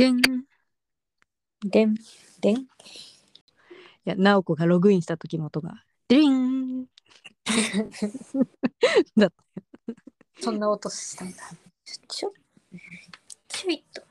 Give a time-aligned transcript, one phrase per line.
[0.00, 0.16] でん。
[0.16, 0.20] い
[1.62, 1.94] でん、
[2.40, 2.66] でん。
[4.04, 6.86] や、直子がログインした時の音が、デリン
[9.14, 9.32] だっ
[10.40, 11.36] そんな音したんだ。
[11.84, 12.32] ちょ、
[13.46, 14.02] ちょいっと。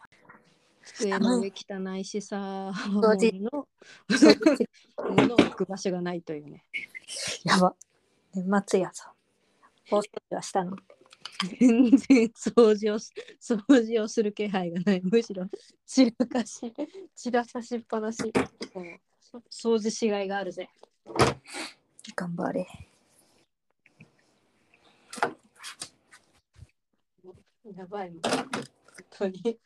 [0.84, 3.68] 机の上汚いしさ、掃除物の
[5.16, 6.66] 物を置く場所がないというね。
[7.44, 7.76] やば。
[8.36, 9.06] 年末やぞ。
[9.90, 10.78] 大掃除はしたの。
[11.40, 15.02] 全然掃除をし掃除をする気配がない。
[15.02, 15.46] むしろ
[15.86, 16.74] 散らかし、
[17.16, 18.34] 散らかしっぱなし。
[19.50, 20.70] 掃除しがいがあるぜ。
[22.16, 22.68] 頑張れ。
[27.78, 28.22] やばいもん。
[28.22, 28.50] 本
[29.10, 29.60] 当に。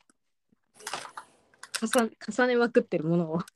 [1.82, 3.40] 重ね重ねまくってるものを。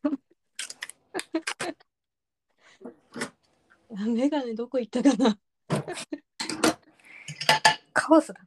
[3.96, 5.40] あメガネどこ行ったかな
[8.08, 8.40] カオスだ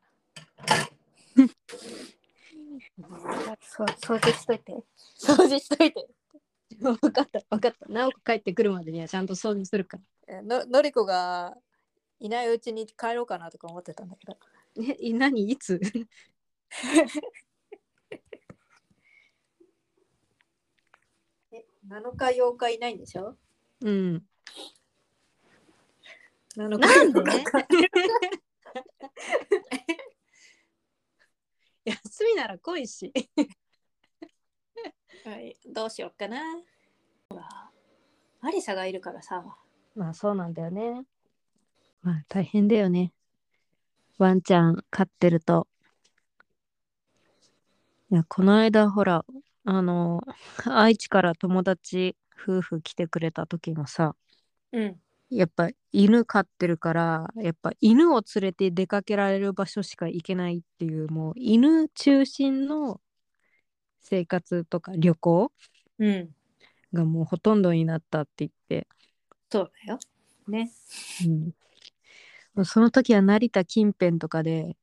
[1.37, 1.47] な。
[3.61, 4.73] そう、掃除しといて。
[5.19, 6.09] 掃除しといて。
[6.81, 7.87] 分かった分かった。
[7.93, 10.39] 直子帰ってくるまでにはちゃんと掃除するから。
[10.39, 11.55] えののりこが
[12.21, 14.39] いないうちに帰ろうかなとか思ってたんだけど。
[14.77, 15.51] え、い何？
[15.51, 15.79] いつ？
[21.53, 23.37] え、7日8日いないんでしょ？
[23.83, 24.25] うん。
[26.57, 27.21] 7なんで？
[27.21, 27.45] 日
[31.85, 33.13] 休みなら来いし。
[35.25, 36.41] はい、どうしようかな。
[37.31, 37.71] ほら、
[38.41, 39.45] マリサがいるからさ。
[39.95, 41.05] まあそうなんだよね。
[42.03, 43.13] まあ大変だよね。
[44.19, 45.67] ワンちゃん飼ってると。
[48.11, 49.25] いや、この間ほら、
[49.65, 50.21] あの、
[50.67, 54.15] 愛知から友達夫婦来てくれた時もさ、
[54.73, 55.01] うん。
[55.31, 63.01] やっぱ犬飼ってるから、やっぱ犬を連れて出かけられる場所しか行けないっていう、もう犬中心の
[64.01, 65.53] 生活とか旅行
[65.99, 66.35] うん。
[66.93, 68.89] がもうほとんどになったって言って、
[69.51, 69.99] そうだよ。
[70.49, 70.71] ね。
[72.55, 74.77] うん、その時は成田近辺とかで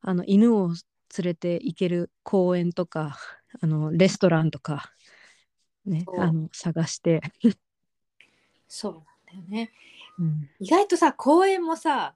[0.00, 0.76] あの犬を連
[1.24, 3.16] れて行ける公園とか
[3.60, 4.90] あのレストランとか、
[5.86, 7.22] ねあの探して、
[8.68, 9.70] そうなんだよね。
[10.18, 12.14] うん、意外とさ、公園もさ、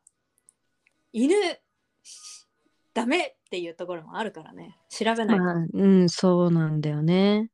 [1.13, 1.35] 犬
[2.03, 2.49] し
[2.99, 4.77] ダメっていうところもあるからね。
[4.89, 5.45] 調べないと。
[5.45, 7.49] まあうんそうなんだよね。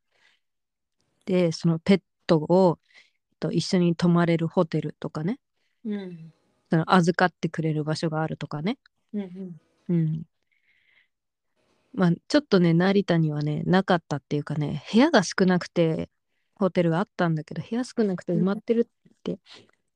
[1.27, 2.79] でそのペットを
[3.41, 5.39] と一緒に泊まれるホテルとかね
[5.85, 6.33] うん。
[6.71, 8.79] その預かってくれる場所があるとかね、
[9.13, 9.25] うんう
[9.93, 9.97] ん。
[9.97, 10.23] うん、
[11.93, 16.09] まあちょっとね成田にはねなかったっていうかね部屋が少なくて
[16.55, 19.39] ホテルがあったんだけど部屋少なくて埋まってるって、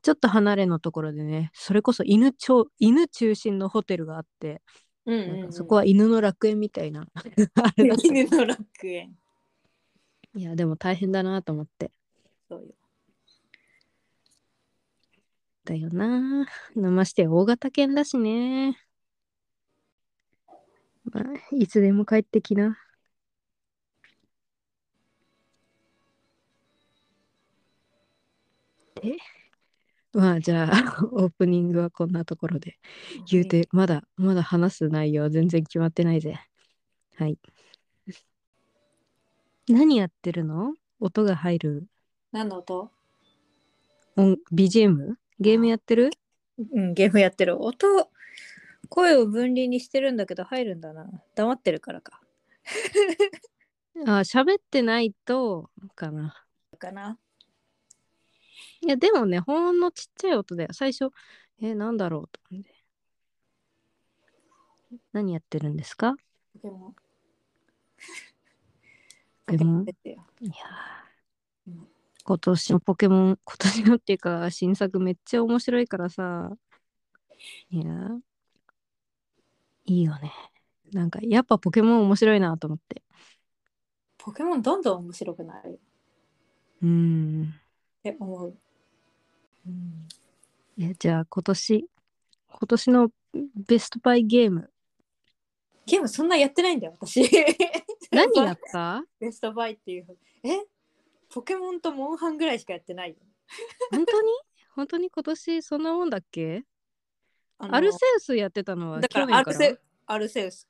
[0.02, 4.62] ちょっと離れのところでねそれこそ犬ちょ犬中心のホテルがあって、
[5.06, 7.06] うんなんかそこは犬の楽園みたいな。
[8.04, 9.16] 犬の楽園。
[10.34, 11.90] いやでも大変だなと思って。
[12.46, 12.74] そうよ。
[15.64, 16.46] だよな。
[16.74, 18.78] ましてや大型犬だしね。
[21.04, 21.24] まあ
[21.56, 22.78] いつでも帰ってきな。
[28.96, 29.16] で
[30.18, 30.68] まあじゃあ
[31.12, 32.76] オープニングはこんなところで
[33.30, 36.34] 言うてまだまだ話す内容全然決まってないぜ
[37.14, 37.38] はい
[39.68, 40.74] 何やってるの？
[40.98, 41.86] 音が入る
[42.32, 42.90] 何の音？
[44.16, 45.14] 音 BGM?
[45.38, 46.10] ゲームやってる？
[46.58, 47.62] うん、ゲームやってる。
[47.62, 48.10] 音、
[48.88, 51.08] 声を分離にしてるんだけど入るんだな。
[51.36, 52.20] 黙ってるからか。
[54.04, 56.34] あ喋ってないとかな
[56.76, 57.20] かな。
[58.80, 60.68] いやでもねほんのちっちゃい音だよ。
[60.72, 61.10] 最初
[61.60, 62.74] えなんだろうと思って。
[65.12, 66.16] 何やってるんですか？
[66.52, 66.70] ポケ
[69.64, 70.24] モンですよ。
[70.40, 71.70] いやー。
[71.70, 71.88] うん。
[72.24, 76.52] 今年のポケモン今年のっていうか新作めっちゃ面白いからさ。
[77.70, 78.20] いやー。
[79.86, 80.32] いいよね。
[80.92, 83.02] なんかやっぱポケモン面白いなと思って。
[84.16, 85.78] ポケモンどんどん面白くなるっ
[86.82, 87.54] うん。
[88.02, 88.56] て思う。
[89.68, 90.08] うん、
[90.82, 91.88] いやじゃあ今年
[92.48, 93.10] 今年の
[93.66, 94.70] ベストバイゲーム
[95.86, 97.22] ゲームそんなやってないんだよ、私。
[98.12, 99.02] 何やった？
[99.20, 100.18] ベストバイっていう。
[100.42, 100.60] え？
[101.30, 103.16] ポケモンとモンハンぐらいしかやってないよ。
[103.90, 104.28] 本当に？
[104.74, 106.64] 本当に今年そんなもんだっけ？
[107.58, 109.34] アルセウスやってたのはだか去年から？
[109.34, 110.68] らアルセアルセウス。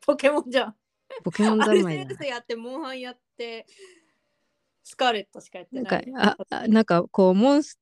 [0.00, 0.76] ポケモンじゃん。
[1.24, 3.66] ポケモンアル三昧だセウスやって、モンハンやって、
[4.90, 6.12] スカーレットしかやってなんかない。
[6.16, 7.78] ああなんかこうモンス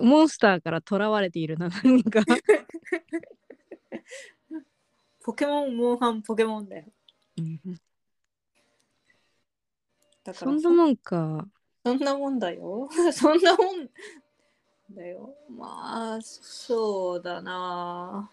[0.00, 2.20] モンスターから囚われているな何か
[5.24, 6.84] ポケモン、モンハン、ポケモンだよ。
[7.38, 7.60] うん
[10.22, 11.48] だからそんなもんか。
[11.84, 12.88] そんなもんだよ。
[13.12, 13.90] そんなもん
[14.90, 15.34] だよ。
[15.48, 18.30] まあ、そうだな。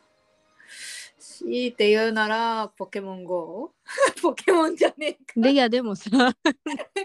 [1.44, 3.74] 強いて言うなら、ポケモン GO?
[4.22, 5.20] ポケモンじゃねえか。
[5.36, 6.10] で、いや、でもさ、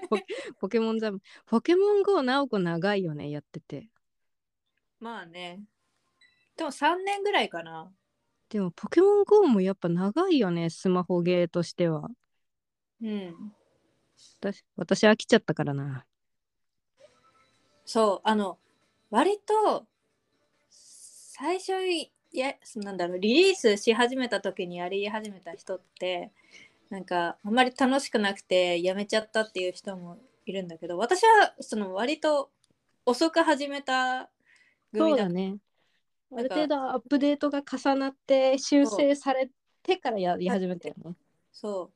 [0.09, 0.19] ポ
[0.61, 3.89] ポケモンザム、ポケモン GO なおこ長いよね、やってて。
[5.01, 5.63] まあね。
[6.57, 7.93] でも3年ぐらいかな。
[8.49, 12.09] でも、ポケモン GO もやっぱ長いよね、スマホゲーとしては。
[13.03, 13.53] うん。
[14.41, 16.07] 私、私飽きちゃったからな。
[17.85, 18.59] そう、あの、
[19.11, 19.87] 割と、
[20.71, 21.73] 最初
[22.33, 26.31] いや、なんだろう、リリースし始めた時にやり始めた人って、
[26.91, 32.51] なんか、あんまり楽しくなくてやめちゃったっていう人もいるんだけど、私は、その、割と
[33.07, 34.31] 遅く始めた
[34.93, 35.57] 組だそうだね。
[36.37, 39.51] ある程度アップデートが重なって修正され
[39.83, 41.15] てからやり始めたよね。
[41.53, 41.93] そう。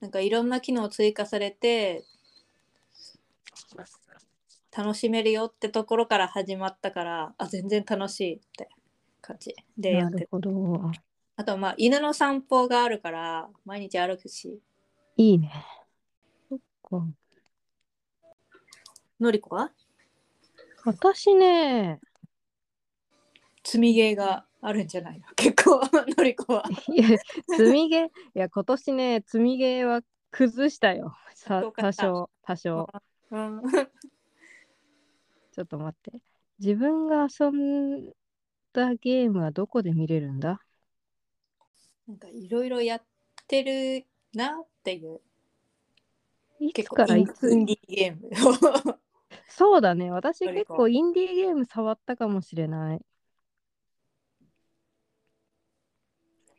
[0.00, 2.04] なんかいろんな機能追加されて、
[4.74, 8.70] 楽しめるよってところから始まったから、あ、全然楽しいって
[9.20, 10.12] 感じでやってる。
[10.12, 10.90] なるほど。
[11.36, 14.60] あと、まあ、犬の散歩があるから、毎日歩くし。
[15.16, 15.52] いいね。
[16.48, 17.06] そっか。
[19.20, 19.70] のりこは？
[20.84, 22.00] 私ね、
[23.62, 25.26] 積みゲーがあるんじゃないの？
[25.36, 25.80] 結構、
[26.16, 26.64] のりこは。
[26.88, 27.08] いや、
[27.48, 31.14] 積みゲー、 いや、今年ね、積みゲーは崩したよ。
[31.34, 32.88] さ多少、多少。
[33.30, 33.62] うん、
[35.52, 36.20] ちょっと待って。
[36.58, 38.12] 自分が遊ん
[38.72, 40.60] だゲームはどこで見れるんだ？
[42.06, 43.02] なんかいろいろやっ
[43.46, 45.20] てるなっていう。
[46.60, 47.50] いつからいつ？
[47.50, 48.30] インディーゲーム。
[49.48, 50.10] そうだね。
[50.10, 53.00] 私結構インディーゲーム触ったかもしれない。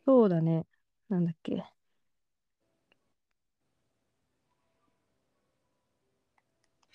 [0.06, 0.66] そうだね。
[1.10, 1.64] なんだっけ？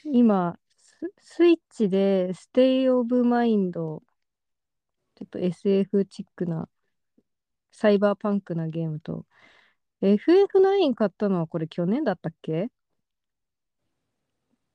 [0.05, 4.03] 今、ススイッチで State of Mind、
[5.17, 6.69] ちょっと SF チックな、
[7.73, 9.27] サイバーパンクなゲームと、
[10.03, 12.69] FF9 買ったのはこれ去年だったっけ？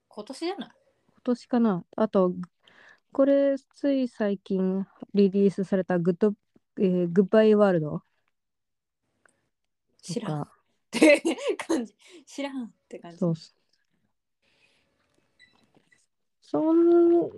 [0.10, 0.70] 今年じゃない？
[0.70, 1.86] 今年かな。
[1.96, 2.34] あと、
[3.12, 6.34] これつい最近リリースされたグッド、
[6.80, 8.04] えー Goodbye World。
[10.04, 10.42] と知らん。
[10.42, 10.52] っか、
[10.90, 11.22] て
[11.58, 11.96] 感じ。
[12.26, 13.18] 知らんって感じ。
[13.18, 13.36] そう。
[16.42, 17.30] そん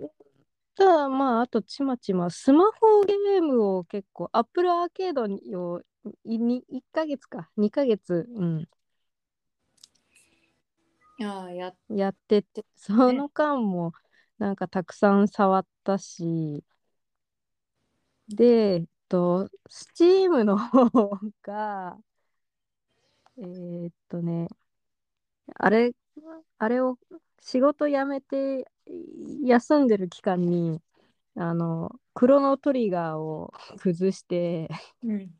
[0.78, 5.80] な、まあ、あとちまちま、スマホゲームを結構、アップルアーケードにを
[6.24, 8.68] いに1ヶ月か、2ヶ月、うん、
[11.22, 13.92] ああ、やっやってて、その間も
[14.38, 16.64] なんかたくさん触ったし、
[18.28, 18.44] で、
[18.74, 20.88] えっと、Steam の方
[21.42, 21.98] が、
[23.38, 24.48] えーっとね、
[25.54, 25.92] あれ、
[26.58, 26.98] あれを
[27.40, 28.66] 仕事辞めて
[29.42, 30.80] 休んでる期間に、
[31.36, 34.68] あの、クロノトリガーを崩して、
[35.02, 35.34] うん。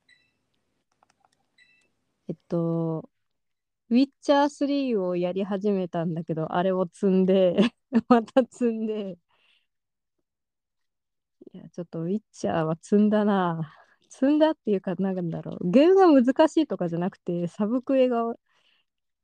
[2.28, 3.08] えっと、
[3.90, 7.56] ウィッチャー3をやり始めたんだけど、あれを積んで、
[8.08, 9.18] また積んで、
[11.52, 13.72] いや、ちょっとウィッチャーは積んだな。
[14.10, 15.70] 積んだっていうか、なんだろう。
[15.70, 18.34] ゲームが難しいとかじゃなくて、サブクエが、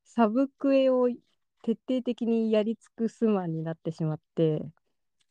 [0.05, 1.09] サブクエを
[1.63, 4.63] 徹底的にやり尽くすマンになってしまって、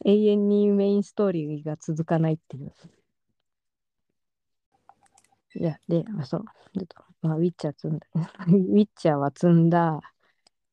[0.05, 2.73] 永遠にメインストーリーが続かないっていう。
[5.55, 6.45] いや、で、あそう。
[6.73, 8.07] ちょっとまあ、ウィッチャー積んだ。
[8.47, 9.99] ウィッチャーは積んだ。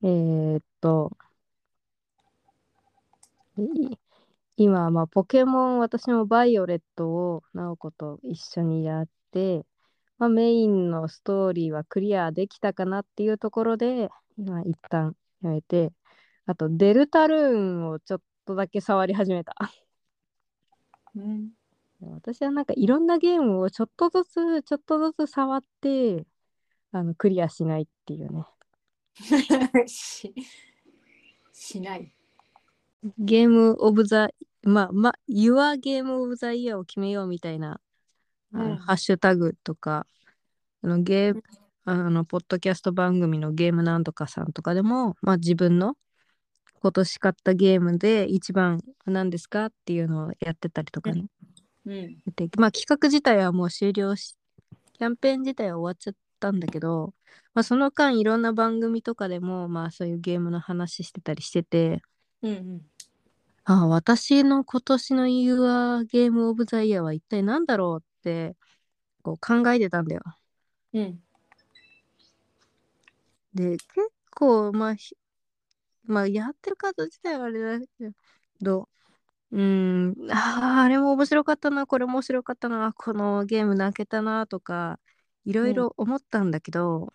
[0.02, 1.16] えーっと、
[4.56, 9.66] 今、まあ、ポケモン、私もバイオレットを直子と一緒にやって、
[10.18, 15.92] まあ、メインのストーリーはクリアできたかなっていうところで、今、一旦やめて、
[16.46, 19.54] あと、デルタルーンをちょっとだけ触り始めた。
[21.14, 21.50] うん。
[22.00, 26.26] 私はなんかいろんなゲームをちょっとずつ、ちょっとずつ触って、
[26.92, 28.44] あの、クリアしないっていうね。
[29.86, 30.34] し
[31.52, 32.12] しない。
[33.18, 34.28] ゲームオブザ、
[34.62, 37.80] まあ、まあ、Your Game of the Year を決めようみたいな、
[38.52, 40.06] うんハッシュタグとか、
[40.82, 41.42] あのゲーム、
[41.88, 45.96] あの、ポッドキャスト番組のゲームなんとかさんとかでも、まあ自分の
[46.82, 51.26] 今年買ったゲームで一番何ですかっていうのをやってたりとかね。
[51.84, 52.16] うん。
[52.34, 54.36] でまあ企画自体はもう終了し、
[54.94, 57.14] キャンペーン自体は終わっちゃったんだけど、
[57.54, 62.02] まあその間いろんな番組とかでも、まあそういうゲームの話してたりしてて、
[62.42, 62.82] うんうん。
[63.62, 68.56] ああ、私の今年の Your Game of the Year は一体何だろうって
[69.22, 70.22] こう考えてたんだよ。
[70.92, 71.25] うん。
[73.56, 73.88] で、結
[74.30, 75.16] 構、まあ、ひ
[76.04, 78.10] まあやってる方自体はあれだけ
[78.62, 78.88] ど、
[79.52, 79.62] うー
[80.10, 85.00] ん、あーあれも面白かったな、これも面白かったな、このゲーム泣けたなとか、
[85.44, 87.12] いろいろ思ったんだけど、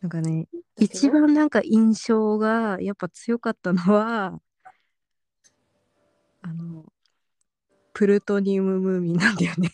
[0.00, 4.40] なんかね、一番なんか印象がやっぱ強かったのは、
[6.42, 6.86] あの、
[7.94, 9.70] プルトニウムムーミンなんだよね。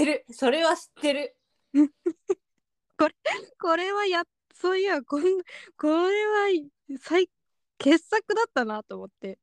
[0.00, 0.24] ってる。
[0.30, 1.36] それは知ってる。
[3.58, 4.24] これはや、
[4.54, 6.48] そういや、こんこれは
[7.00, 7.30] 最
[7.78, 9.38] 傑作だったなと思って。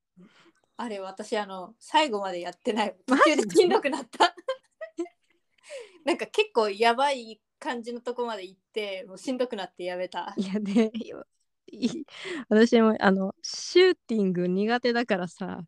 [0.75, 2.95] あれ私あの最後までやってない。
[3.05, 4.35] 途中でしんどくなった。
[6.03, 10.33] なんか結構やばい感じのとこまで行ってもうしんどくなってやめた。
[10.35, 12.05] いやね、いい
[12.49, 15.61] 私もあのシューティング苦手だからさ、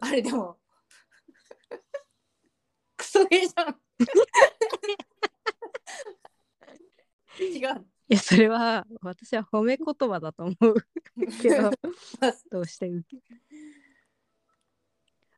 [0.00, 0.59] あれでも
[3.10, 3.76] クソゲーじゃん
[7.40, 10.74] 違ういやそれは私は褒め言葉だと思う
[11.42, 11.70] けど。
[12.50, 13.18] どうして受け。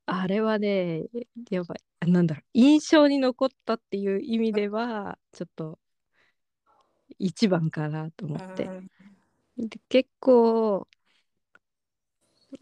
[0.06, 1.04] あれはね
[1.50, 2.10] やばい。
[2.10, 2.44] なんだろう。
[2.54, 5.78] 印象に残ったっていう意味ではちょっと
[7.18, 8.64] 一番かなと思って。
[8.64, 9.68] うん。
[9.68, 10.88] で結構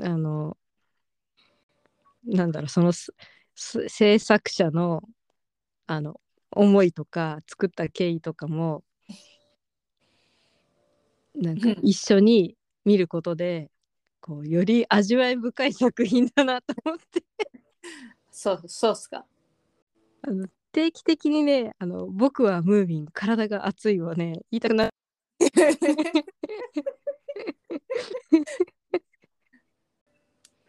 [0.01, 0.57] あの
[2.25, 2.93] なんだろうその
[3.61, 5.03] 制作者の
[5.87, 8.83] あの思いとか作った経緯とかも
[11.35, 11.79] なんかうん。
[11.83, 13.71] 一緒に見ることで
[14.21, 17.25] こうより味わい深い作品だなと思って。
[18.31, 19.27] そうそうっすか。
[20.23, 24.95] あの定期的にねあの「僕はムーミン体が熱い」をね言いたくなる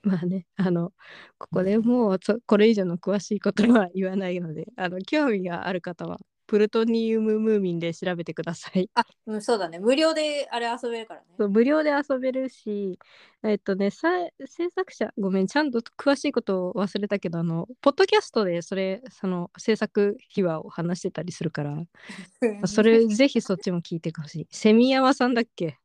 [0.20, 0.92] まあねあの
[1.38, 6.20] ここでもうそこれ以上の詳しいことは言わないのであの興味がある方は
[6.52, 8.90] プルトニウムムーミンで調べてください。
[8.94, 13.00] あ、うん、そうだね無料であれ遊べるからねそう無料で遊べるし、
[13.42, 14.10] えっとね、さ
[14.46, 21.78] 制作者、ごめん、ちゃんと詳しいことを忘れたけど、あの、ポッドキャストでそれ、その制作秘話を話してたりするから、
[22.68, 24.48] それぜひそっちも聞いてほしい。
[24.52, 25.80] セミヤマさんだっけ、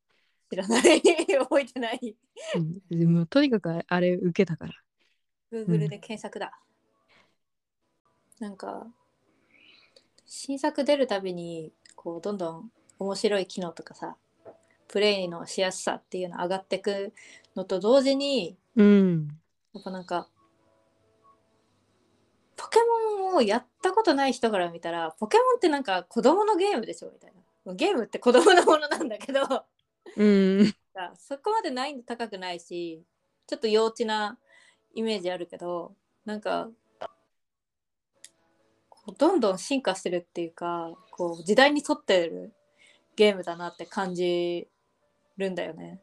[0.50, 1.02] 知らない。
[1.38, 2.16] 覚えてない。
[2.54, 4.74] うん、でもとにかくあれ受けたから。
[5.52, 6.58] Google で検索だ、
[8.40, 8.86] なんか
[10.26, 14.16] 新作出るたびにこうどんどん面白い機能とかさ
[14.88, 17.14] プレイのしやすさっていうの上がってく
[17.54, 19.28] のと同時にうん。
[19.72, 20.28] やっぱなんか
[22.56, 22.78] ポケ
[23.20, 27.32] モンをやったことない人から見たらポケモンってなんか子供のゲームでしょみたい
[27.64, 27.74] な。
[27.74, 29.40] ゲームって子供のものなんだけど
[30.16, 30.66] うん。
[30.94, 33.02] さそこまで難易度高くないし
[33.46, 34.38] ちょっと幼稚な
[34.94, 35.94] イメージあるけど
[36.24, 36.68] なんか
[38.88, 42.54] こうどんどん進化してるっていうかこう時代に沿ってる
[43.14, 44.68] ゲームだなって感じ
[45.36, 46.00] るんだよね。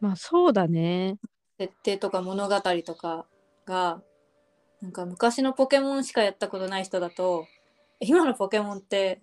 [0.00, 1.16] まあそうだね。
[1.58, 3.26] 設定とか物語とか
[3.66, 4.02] が
[4.80, 7.46] なんか昔のポケモンしかやったことない人だと
[8.00, 9.22] 今のポケモンって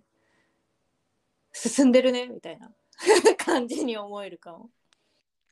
[1.53, 2.71] 進んでるねみたいな
[3.37, 4.69] 感じに思えるかも。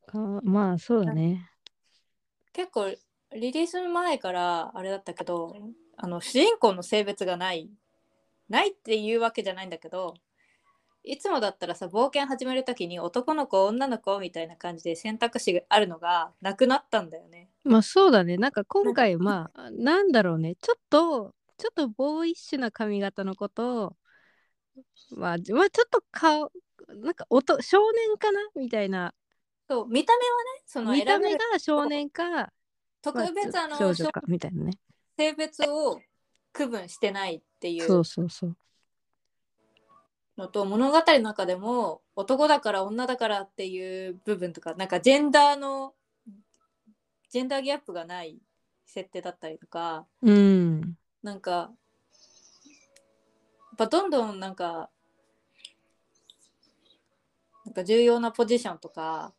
[0.05, 1.51] かまあそうだね。
[2.53, 2.95] 結構
[3.31, 5.55] リリース前からあれだったけど
[5.97, 7.69] あの主人公の性別がない
[8.49, 10.15] ないっていうわけじゃないんだけど
[11.03, 17.49] いつもだったらさ冒険始める時に男の子女の子みたいな感じで選択肢があるのがなくなったんだよね。
[17.63, 18.37] まあそうだね。
[18.37, 20.55] なんか今回まあなんだろうね。
[20.55, 23.95] ちょっとちょっとボーイッシュな髪型のこと
[25.11, 26.51] まあ、まあちょっと顔
[26.95, 28.39] なんかおと少年かな？
[28.55, 29.13] みたいな
[29.69, 30.23] そう見た目は
[30.57, 32.49] ねその見た目が少年か、ま
[33.01, 34.73] 特あ別あの少女かみたいなね。
[35.17, 35.99] 性別を
[36.53, 38.55] 区分してないっていそううそうそう。
[40.37, 45.93] のと物語の中でも男だから女だからっていう部分とかなんかジェンダーの
[47.29, 48.37] ジェンダーギャップがない
[48.85, 50.95] 設定だったりとかうん。
[51.21, 51.75] なんかやっ
[53.77, 54.89] ぱどんどんなんか
[57.69, 59.31] なんか重要なポジションとか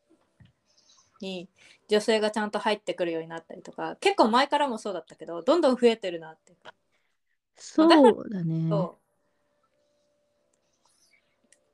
[1.20, 1.48] に
[1.88, 6.52] 女性がちゃんと入ってくるようになったりとか結構前からもそうだったけどどんどん増えてるなって
[7.56, 8.70] そうだね。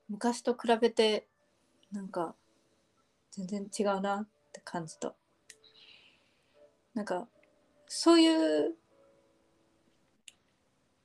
[0.08, 1.26] 昔と比べて
[1.92, 2.34] なんか
[3.32, 5.14] 全然違うなって感じと
[6.94, 7.28] なんか
[7.86, 8.74] そういう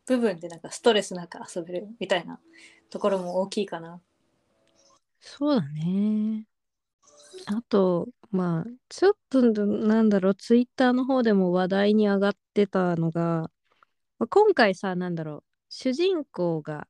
[0.05, 2.39] 部分でなんかストレスなく遊べるみたいな
[2.89, 3.99] ところも大きいかな。
[5.21, 6.47] そうだね。
[7.45, 13.49] あと、まあ、ちょっとなんだろう、ツイッターの方でも話題に上がってたのが、
[14.19, 16.87] まあ今回さ、なんだろ主人公が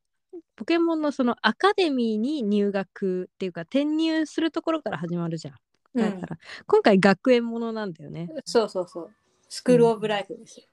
[0.55, 5.55] ポケモンのそのアカデミーに入学っていうか転入するところから始まるじゃん。
[5.95, 8.29] だから、今回学園ものなんだよね。
[8.45, 9.11] そうそうそう。
[9.49, 10.65] スクール・オブ・ライフですよ。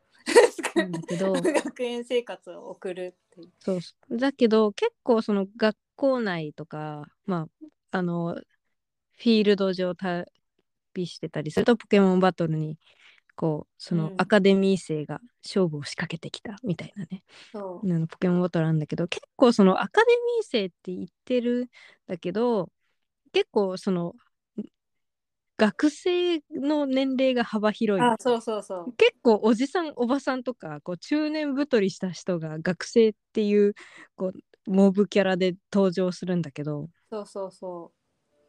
[0.75, 3.81] なんだけど 学園生活を送るっていうそう
[4.17, 7.49] だけど結構その学校内とかま
[7.93, 10.25] ああのフィールド上旅
[11.07, 12.78] してたりするとポケモンバトルに
[13.35, 17.93] こうそのうんアカデミー生が勝負を仕掛けてきたみたいなね、そう。
[17.93, 21.69] あのポケモンバトルなんだけど結構そのアカデミー生って言ってるん
[22.07, 22.69] だけど
[23.33, 24.14] 結構その
[25.57, 28.93] 学生の年齢が幅広いあ、そうそうそう。
[28.97, 33.75] 結構おじさんおばさんとかこう中年太りした人が学生っていう
[34.17, 34.33] こう
[34.69, 36.89] モブキャラで登場するんだけど。
[37.11, 37.99] そうそうそう。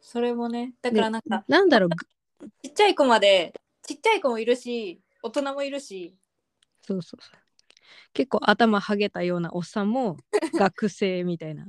[0.01, 1.89] それもね、だからなんか、なんだろう。
[2.63, 6.15] ちっちゃい子まで、ちっちゃい子もいるし、大人もいるし、
[6.81, 7.39] そうそうそう。
[8.13, 10.17] 結構頭はげたようなおっさんも
[10.53, 11.67] 学生みたいな。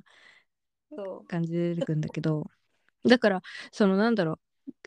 [0.90, 2.50] そ感じで出てくるんだけど。
[3.04, 3.42] だから
[3.72, 4.38] そのなんだろう。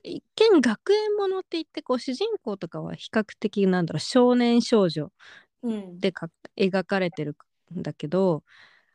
[0.03, 4.00] 一見学園ものって言ってこう主人公とかは比較的なんだろう。
[4.00, 5.12] 少年少女
[5.63, 5.70] う。
[5.70, 6.00] うん。
[6.00, 7.36] でか描かれてる
[7.74, 8.43] んだけど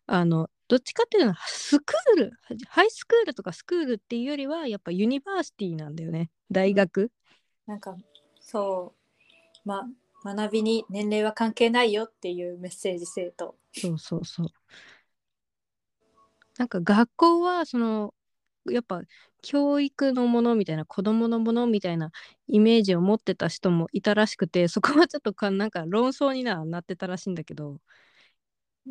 [0.06, 2.32] あのどっちかっていうのはスクール
[2.68, 7.10] ハイスクールとかスクールっていうよりはやっぱユニバーシティなんだよね大学、
[7.66, 7.96] なんか、
[8.40, 8.94] そ
[9.64, 9.68] う。
[9.68, 9.86] ま、
[10.24, 13.56] 学びに年齢は関係ないよっていうメッセージ性と。
[13.72, 14.46] そうそうそう
[16.58, 18.14] なんか学校はその
[18.70, 19.02] やっぱ
[19.42, 22.10] 教育のものみたいな子供のものみたいな
[22.48, 27.78] イメージを持ってた人もいたらしくてそこはちょっとかなんか論争にななってたらしいんだけど、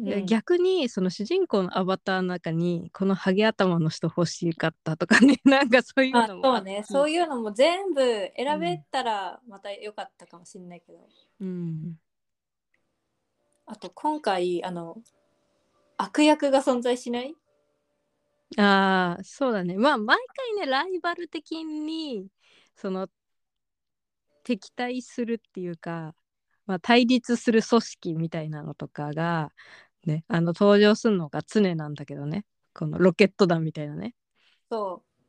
[0.03, 0.25] うん。
[0.25, 8.01] 逆にその主人公のアバターの中にこのハゲ頭の人欲しかったとかね なんかそういうあのもそうね、そういいうのも全部
[8.35, 11.07] 選べたらまた良かったかもしれないけど、
[11.41, 11.99] うん、
[13.65, 15.01] あと今回あの
[15.97, 17.35] 悪役が存在しない？
[18.57, 19.75] ああそうだね。
[19.75, 20.17] まあ毎
[20.55, 22.27] 回ねライバル的に
[22.75, 23.09] その
[24.43, 26.15] 敵対するっていうか、
[26.65, 29.51] まあ、対立する組織みたいなのとかが
[30.07, 32.45] ねあの登場するのが常なんだけどね。
[32.73, 34.13] このロケット団みたいなね。
[34.69, 35.23] そう。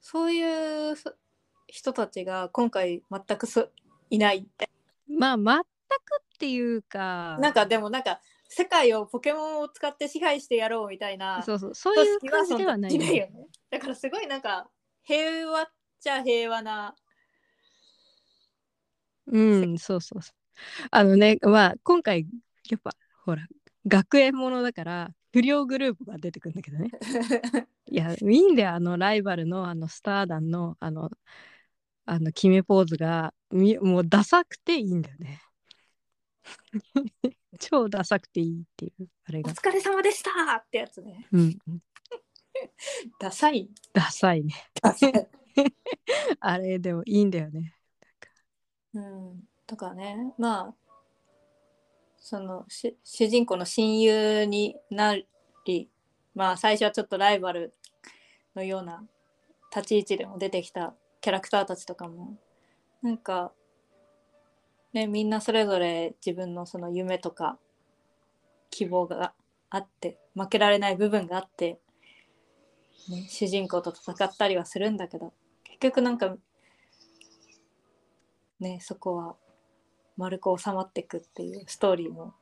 [0.00, 1.14] そういうそ
[1.66, 3.68] 人たちが今回全くそ
[4.10, 4.46] いない
[5.08, 7.36] まあ全くっていうか。
[7.40, 11.74] なんかでもなんか世界をポケモンを使って支配してやろうみたいなそうそう。
[11.74, 13.30] そう組いう感じではないね。
[13.70, 14.68] だからすごいなんか
[15.02, 15.66] 平和っ
[16.00, 16.94] ちゃ平和な
[19.26, 20.86] うんそうそうそう。
[20.92, 22.26] あのねまあ今回
[22.70, 22.92] やっぱ
[23.24, 23.46] ほら
[23.86, 26.90] 学園ものだから不良グループが出てくるんだけどね。
[27.86, 31.10] いや、いいんだよ、あのライバルのあのスター団のあの、
[32.06, 35.40] あの決めポーズがみもうダサくていいんだよね。
[37.58, 39.52] 超ダサくていいっていう、あれおが。
[39.52, 41.28] 疲れ様でしたってやつね。
[41.32, 41.58] うん、
[43.18, 43.70] ダサい。
[43.92, 44.54] ダサいね。
[44.82, 45.28] ダサい。
[46.40, 47.74] あれでもいいんだよね。
[48.94, 50.34] うん、とかね。
[50.38, 50.74] まあ
[52.26, 55.14] その主人公の親友にな
[55.66, 55.90] り
[56.34, 57.74] まあ最初はちょっとライバル
[58.56, 59.04] のような
[59.76, 62.38] 立ち位置でも出てきたキャラクターたちとかも
[63.02, 63.52] なんか
[64.94, 67.58] ねみんなそれぞれ自分のその夢とか
[68.70, 69.34] 希望が
[69.68, 71.78] あって負けられない部分があって、
[73.10, 76.34] ね、主人公と戦ったりはするんだけど結局なんか
[78.60, 79.36] ねそこは
[80.16, 82.34] 丸く収まっていくっていうストーリーも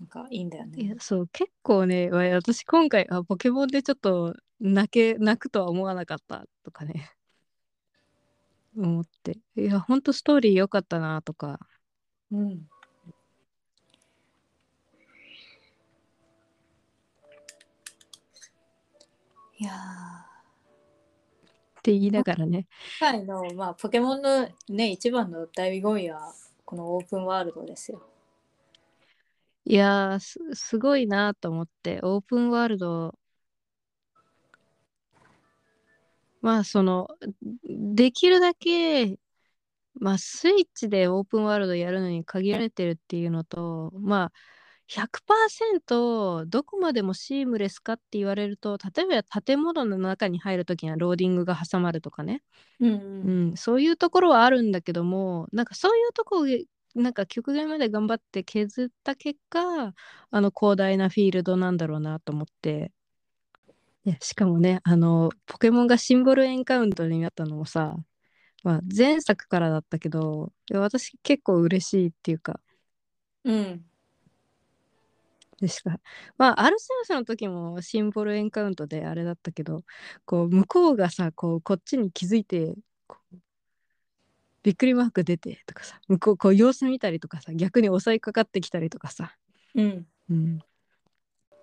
[0.00, 0.80] なんかいいんだよね。
[0.80, 0.94] いや。
[1.00, 7.10] そう結構ねわ私今回あポケモンでちょっと泣け泣くとは思わなかったとかね。
[8.76, 9.38] 思って。
[9.56, 11.58] いやほんとストーリー良かったなとか。
[12.30, 12.68] うん、
[19.58, 20.27] いやー
[21.88, 22.66] って言いながらね
[23.00, 26.34] 今回の、まあ、ポケモンのね一番の醍醐味は
[26.66, 28.02] このオープンワールドですよ。
[29.64, 33.14] いやーすすごいなと思ってオープンワールド
[36.40, 37.08] まあその
[37.64, 39.18] できるだけ
[39.94, 44.32] まあスイッチでオープンワールドやるのに限られてるっていうのとまあ
[44.88, 52.42] 100%どこまでもシームレスかって言われると例えば建物の中に入るときにはローディングが挟まるとかね、
[52.80, 56.46] うんうん、そういうところはあるんだけどもなんかそういうとこを
[56.94, 59.92] なんか極限まで頑張って削った結果
[60.30, 62.92] あの広大なフィールドなんだろうなと思って。
[64.04, 67.94] いやしかもねあのポケモンがシンボルエンカウントになったのもさ、
[68.62, 72.60] まあ、前作からだったけど私結構嬉しいっていうか。
[73.44, 73.87] うん
[75.60, 75.98] でしか
[76.38, 79.84] まあアルセウスの時もシンボルエンカウントであれだったけど
[80.24, 82.74] こう向こうがさこうこっちに気づいて
[84.62, 89.36] びっくりマーク出てとかさ向こうこう様子見たりとかさ逆に襲いかかってきたりとかさ、
[89.74, 90.06] うん。
[90.30, 90.58] うん、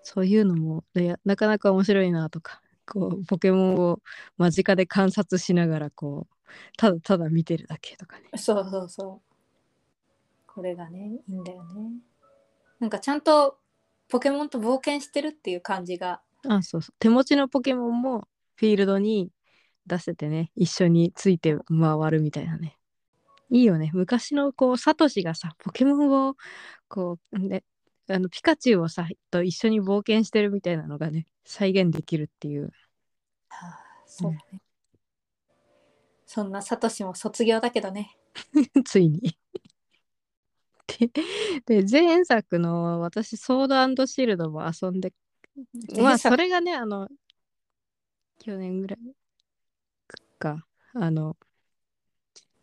[0.01, 4.01] そういうのもねなかなか面白いなとかこうポケモンを
[4.37, 6.35] 間近で観察しながらこう
[6.77, 9.35] ただただ見てるだけとかねそうそうそう。
[10.55, 11.91] これがね、いいんだよね。
[12.79, 13.57] なんかちゃんと
[14.09, 16.21] ポケモンと冒険してるっていう感じが。
[16.47, 19.31] あそうそう手持ちのポケモンもフィールドに
[19.87, 22.77] 出せてね一緒について回るみたいなね
[23.49, 26.35] いいよね昔のこうサトシがさポケモンを
[26.87, 27.63] こうね
[28.07, 32.71] あのピカチュウをさと一緒に冒険してるみたいなのがね再現できるっていう
[33.47, 34.61] はあ、そうだね。
[36.25, 38.17] そんなサトシも卒業だけどね。
[38.85, 39.37] ついに
[41.65, 45.13] でで前作の私ソードシールドも遊んで
[45.97, 47.09] まあそれがねあの
[48.39, 48.99] 去年ぐらい
[50.37, 50.65] か。
[50.97, 51.35] あの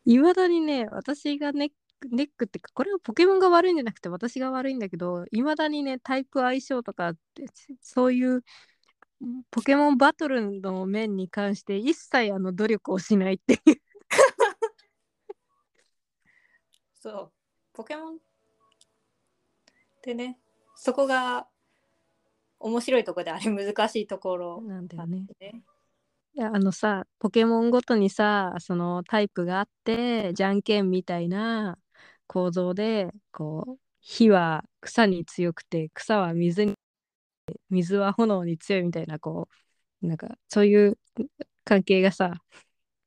[0.06, 1.68] いまだにね私がネッ
[2.00, 7.44] クネックってかこれはポケモンが悪いんじゃなくて私が悪いんだけどいまだにねタイプ相性とかって
[7.80, 8.42] そういう
[9.50, 13.61] ポケモンバトルの面に関して一切あの努力をしないっていう。
[17.00, 17.41] そう。
[17.72, 18.14] ポケモン？
[18.14, 18.18] っ
[20.02, 20.38] てね、
[20.74, 21.46] そこが
[22.58, 25.26] 面白いところであれ 難しいところなんだよね。
[25.40, 25.62] ね。
[26.35, 31.78] いやあのさポケモンごとにさそのタイプがあってじゃんけんみたいな
[32.26, 36.74] 構造でこう火は草に強くて草は水に
[37.70, 39.48] 水は炎に強いみたいなこ
[40.02, 40.98] うなんかそういう
[41.64, 42.35] 関係がさ、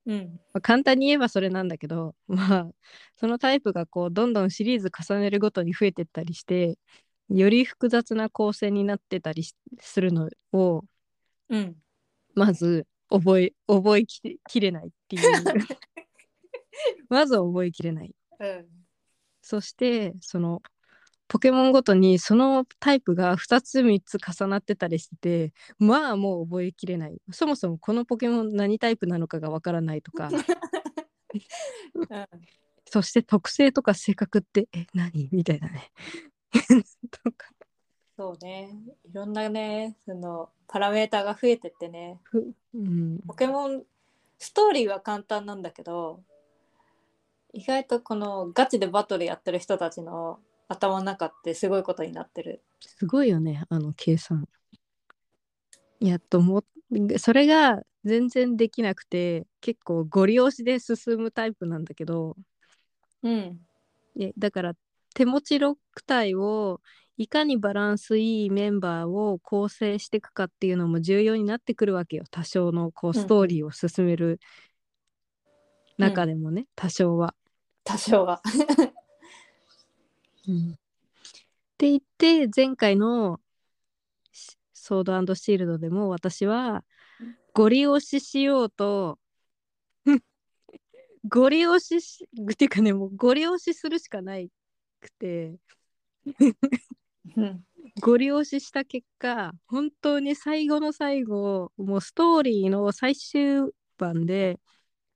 [0.06, 0.40] うん。
[0.54, 2.68] まあ簡単に言えばそれなんだけどまあ
[3.16, 6.78] そのタイプがこうどんどんシリーズ重ねるごとに増えてったりして
[7.30, 10.84] より複雑な構成になってたりしするのを
[11.50, 11.76] うん。
[12.34, 15.22] まず覚え覚えききれないっていう
[17.10, 18.68] まず覚えきれないうん。
[19.42, 20.62] そしてその
[21.28, 27.18] ポケモンごとにそのタイプが2つ3つ重なってたりしててまあもう覚えきれない。
[27.32, 30.30] そもそもこのポケモン何タイプなのかがわからないとか。
[30.30, 32.28] うん。
[32.86, 35.30] そして特性とか性格ってえ何？
[35.32, 35.92] みたいなね。
[37.12, 37.48] と か
[38.18, 38.70] そうね。
[39.04, 43.20] いろんなね、そのパラメーターが増えてってね、ふうん。
[43.28, 43.84] ポケモン
[44.40, 46.24] ストーリーは簡単なんだけど、
[47.52, 52.64] 意外とこのガチでバトルやってる人たちの頭の中ってすごいことになってる。
[52.82, 54.48] すごいよねあの計算
[56.00, 56.64] いやとも
[57.18, 62.36] それが全然できなくて結構ゴリ押しで進むタイプなんだけど
[63.24, 63.60] うん。
[64.16, 64.74] いやだから
[65.14, 65.76] 手持ち6
[66.06, 66.82] 体を
[67.18, 74.40] いかにバランスいいメンバーを構成していくかっていうのも重要になってくるわけよ多少のこううんストーリーを進める
[75.98, 77.36] 中でもね、多少は。
[77.84, 78.42] 多少は。
[80.48, 83.40] うんって言って前回の
[84.32, 86.86] シソードシールドでも私は
[87.54, 89.20] ゴリ押ししようと
[91.28, 94.50] ゴリ押ししっていうかねもうゴリ押しするしかない
[95.02, 95.58] くて
[97.36, 97.66] うん。
[98.02, 104.60] ゴリ押しした結果本当に最後の最後もうストーリーの最終盤で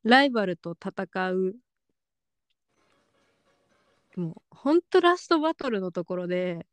[0.03, 1.55] ライバルと戦う
[4.19, 6.67] もう本当ラストバトルのところで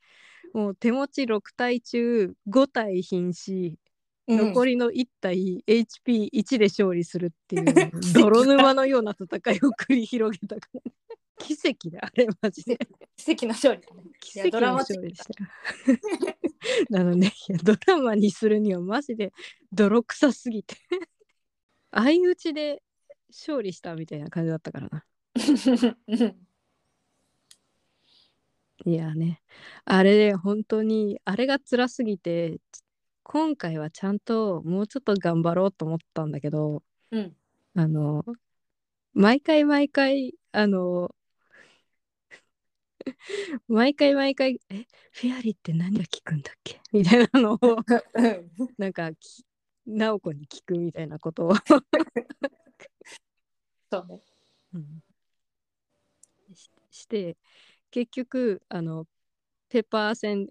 [0.52, 3.78] もう手持ち6体中5体瀕死
[4.28, 7.64] 残りの1体 HP1 で勝利するっていう
[8.12, 10.92] 泥沼のような戦いを繰り広げたからね。
[11.38, 12.78] 奇跡だあれマジで。
[13.16, 13.82] 奇跡の勝利。
[14.20, 15.44] 奇跡の勝利でした。
[15.44, 15.50] よ
[16.90, 19.32] なのでいやドラマにするにはマジで
[19.70, 20.76] 泥臭すぎて。
[21.92, 22.82] 相打ちで
[23.28, 25.04] 勝利したみたいな感じだったからな。
[26.08, 26.45] うん
[28.84, 29.42] いやね
[29.84, 32.60] あれで本当にあれが辛すぎて
[33.22, 37.36] 今回はちゃんともうちょっと頑張ろうと思ったんだけどうん。
[37.74, 38.24] あの
[39.12, 41.14] 毎回毎回あの
[43.68, 47.58] 毎回毎回「えフェアリーって何が聞くんだっけ?」みたいなのを
[48.78, 49.44] なんかき
[49.86, 51.54] 直子に聞くみたいなことを、
[53.92, 54.20] そうね。
[54.74, 55.02] うん
[56.54, 57.36] しして
[57.96, 59.06] 結局あの
[59.70, 60.48] ペッパー戦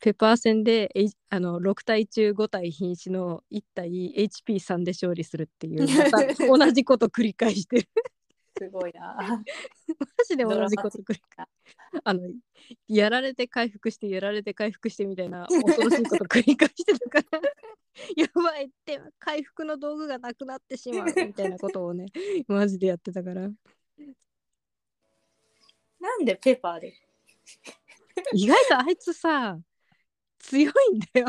[0.00, 0.90] ペッパー戦で
[1.28, 5.82] あの6体中5体瀕死の1体 HP3 で勝利するっていう
[6.48, 7.88] また同じこと繰り返してる。
[8.58, 9.14] すごいな。
[9.18, 9.44] マ
[10.26, 11.46] ジで同じこと繰り返
[12.04, 12.22] あの
[12.88, 17.40] やられて回復してやられて回復してみたいな恐ろしいこと繰り返してたから
[18.16, 22.06] やばいって回復の道具がなくなってしまうみたいなことをね
[22.46, 23.50] マジでやってたから
[26.00, 26.94] なんでペッパーで。
[28.32, 29.58] 意外とあいつさ
[30.38, 31.26] 強いんだよ。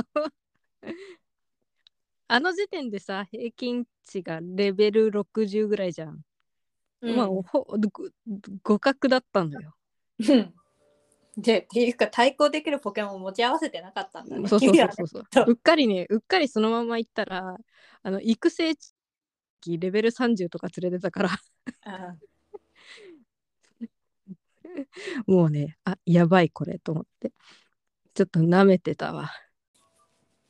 [2.28, 6.22] あの時点でさ平均値がレベル60ぐらいじゃん、
[7.02, 9.76] まあほご互角だったのよ。
[10.20, 10.54] うん。
[11.38, 14.48] でっていうか対抗できるポケモンを持ち合わせてなかったんだね。
[14.48, 15.24] そうそうそうそう。
[15.34, 17.56] そううっかりねうっかりそのまま行ったら
[18.04, 18.74] あの育成
[19.62, 21.30] 期レベル30とか連れてたから
[25.28, 27.32] もうねあやばいこれと思って
[28.14, 29.32] ちょっと舐めてたわ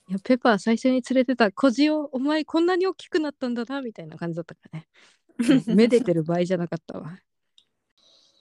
[0.07, 4.87] いやペパー最初に連れてた小じをお前こんなに大きくなったんだなみたいな感じだったからね
[5.37, 5.75] うん。
[5.75, 7.19] めでてる場合じゃなかったわ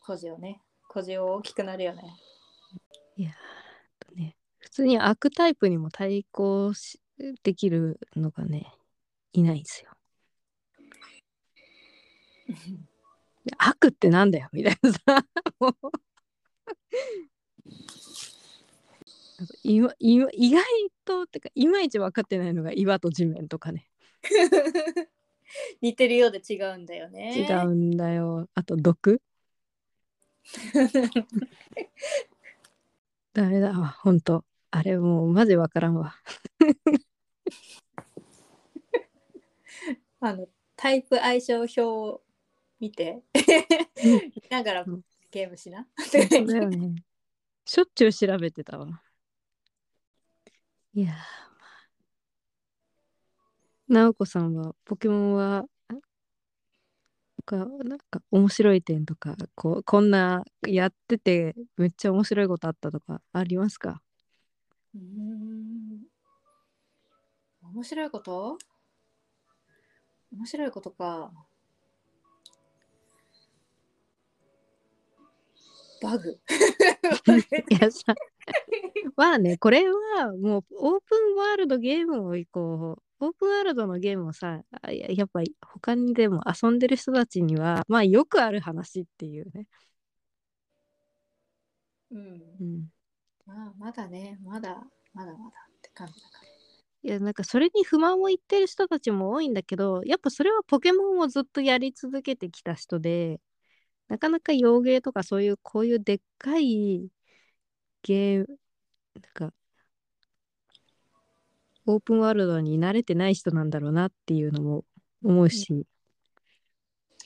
[0.03, 0.63] 小じをね。
[0.89, 2.03] 小じを大きくなるよね。
[3.17, 3.33] いや
[3.99, 7.01] とね普通に悪タイプにも対抗し
[7.43, 8.73] できるのがね
[9.33, 9.91] いないんですよ
[12.47, 12.55] で
[13.57, 15.25] 悪ってなんだよみたいなさ。
[19.63, 20.65] いわいわ意外
[21.05, 23.89] とてかいまいち分かってないのが岩と地面とかね。
[25.81, 27.47] 似てるようで違うんだよね。
[27.49, 28.49] 違うんだよ。
[28.55, 29.23] あと毒。
[33.33, 33.97] ダメだわ。
[34.01, 36.15] ほんとあれもうマジ分からんわ。
[40.21, 42.23] あのタイプ相性表を
[42.81, 43.23] 見て。
[43.35, 45.03] 見ながらうん。
[45.31, 45.87] ゲームしな。
[46.71, 46.95] ね。
[47.67, 49.03] しょっちゅう調べてたわ。
[50.95, 51.15] いや
[53.89, 56.01] 直子さんはポケモンはなん
[57.45, 64.03] かなんか面白い点とかこうこんなやっててめっちゃ面白いことあったとかありますか？
[64.95, 66.01] うーん。
[67.63, 68.59] 面白いこと？
[70.33, 71.33] 面白いことか。
[76.03, 76.41] バグ
[77.71, 78.15] いやさ
[79.17, 89.67] まあねこれはもうオープンワールドゲームをこうオープンワールドのゲームをさあややっぱり他にでも遊んでる人たちにはまあよくある話っていうね、
[92.11, 92.65] うんう。
[92.65, 92.89] ん、
[93.47, 94.75] まあ、まだね、まだ、
[95.13, 96.49] まだまだって感じだから。
[97.03, 103.41] いやなんかそれに不満を言ってる人たちも多いんだけどやっぱそれはポケモンをずっとやり続けてきた人で
[104.09, 107.09] なかなか洋芸とかそういうこういうでっかい
[108.03, 108.59] ゲーム
[109.21, 109.55] なんか
[111.87, 114.85] オープンワールドに慣れてない人なんだろうなっていうのも
[115.25, 115.87] 思うし、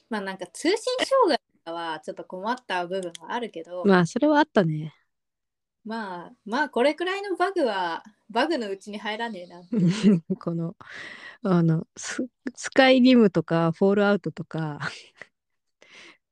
[0.09, 4.95] まあなんか通信障害とかはちょっと困った部分はあるけど、まあそれはあったね。
[5.85, 9.63] まあまあこれくらいのバグはバグのうちに入らねえな。
[10.39, 10.77] この
[11.43, 14.79] あのススカイリムとかフォールアウトとか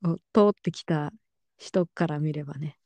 [0.04, 1.12] を通ってきた
[1.58, 2.76] 人から見ればね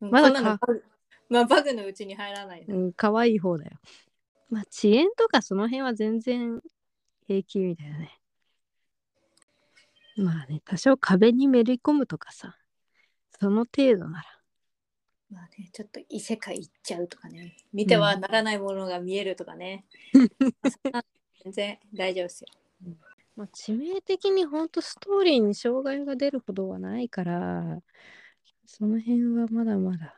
[0.00, 0.84] まだこんなのバグ
[1.28, 2.74] まあバグのうちに入らないな。
[2.74, 3.72] うん、可愛い方だよ。
[4.48, 6.60] まあ、遅延とかその辺は全然
[7.28, 8.18] 平気みたいなね。
[10.16, 12.56] まあね、多少壁にめり込むとかさ、
[13.38, 14.24] その程度なら。
[15.30, 17.56] まあね、ちょっと異世界行っちゃうとかね。
[17.72, 19.84] 見てはならないものが見えるとかね。
[20.12, 20.20] ま
[20.68, 21.04] あそんな
[21.44, 22.48] 全然大丈夫ですよ。
[23.36, 27.80] まあ、致命的にほんとストーリーに障害が出るほどはないから、
[28.66, 30.14] その辺はまだまだ。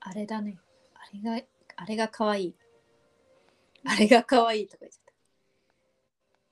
[0.00, 0.58] あれだね。
[0.94, 2.54] あれが、あれが可愛い。
[3.84, 5.12] あれが可愛いとか言っちゃった。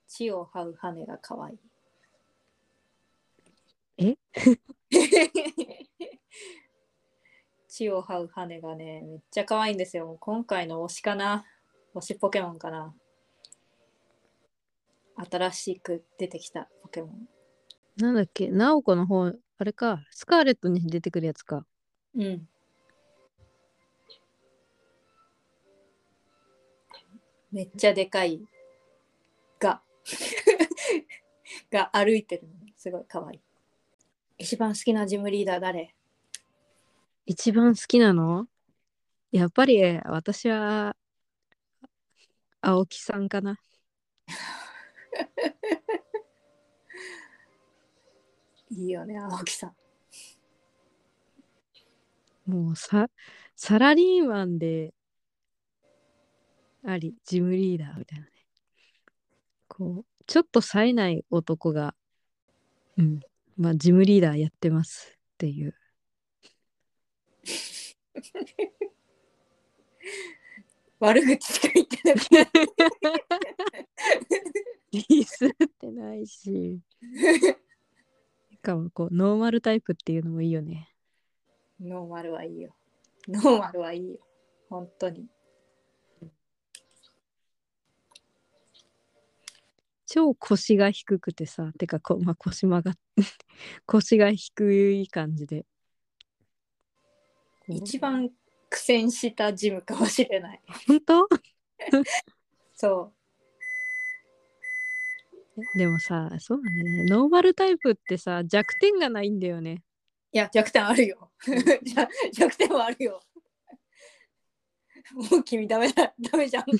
[0.07, 1.59] 血を這う羽が可愛い。
[3.97, 4.17] え？
[7.67, 10.17] 血を這う羽がね、めっちゃ可愛いんですよ。
[10.19, 11.45] 今回の推しかな。
[11.95, 12.93] 推しポケモンかな。
[15.15, 17.27] 新しく出てきたポケモン。
[17.97, 21.65] なんだっけ、ナオコの方、あれか、スカーレットに出てくるやつか。
[22.15, 22.47] うん。
[27.51, 28.41] めっちゃでかい
[29.59, 29.81] が
[31.69, 33.39] が歩いてるのすごい可愛い。
[34.37, 35.93] 一番好きなジムリーダー誰？
[37.25, 38.47] 一番好きなの？
[39.31, 40.95] やっぱり私は
[42.61, 43.59] 青木さんかな。
[48.71, 49.75] いいよね、青木さん。
[52.45, 53.07] もうさ
[53.55, 54.93] サラリーマンで
[56.83, 58.31] ありジムリーダーみたいなね
[59.67, 61.95] こうちょっと冴えない男が
[62.97, 63.19] うん
[63.57, 65.75] まあ、ジムリーダーやってますっていう。
[70.99, 72.47] 悪口しか言ってなくて。
[74.91, 75.49] リースっ
[75.79, 76.79] てないし。
[78.51, 80.93] しかもこうノーマルタイプっていうのもいいよね。
[81.79, 82.75] ノーマルはいいよ。
[83.27, 84.19] ノーマルはいいよ。
[84.69, 85.27] 本当に。
[90.05, 92.95] 超腰が低くてさ、てかこう、まあ、腰曲がっ
[93.85, 95.65] 腰が低い感じで。
[97.67, 98.29] 一番
[98.69, 100.61] 苦戦したジムかもしれない。
[100.87, 101.27] 本当？
[102.75, 103.13] そ
[105.75, 107.05] でもさ、そうだね。
[107.05, 109.73] ノーマルタイプってさ、弱点がないんだよね。
[109.73, 109.75] う。
[110.33, 111.31] いや、弱点あるよ。
[112.33, 113.21] 弱点はあるよ。
[115.13, 116.13] もう君ダメだ。
[116.19, 116.69] ダメじゃん。
[116.69, 116.73] い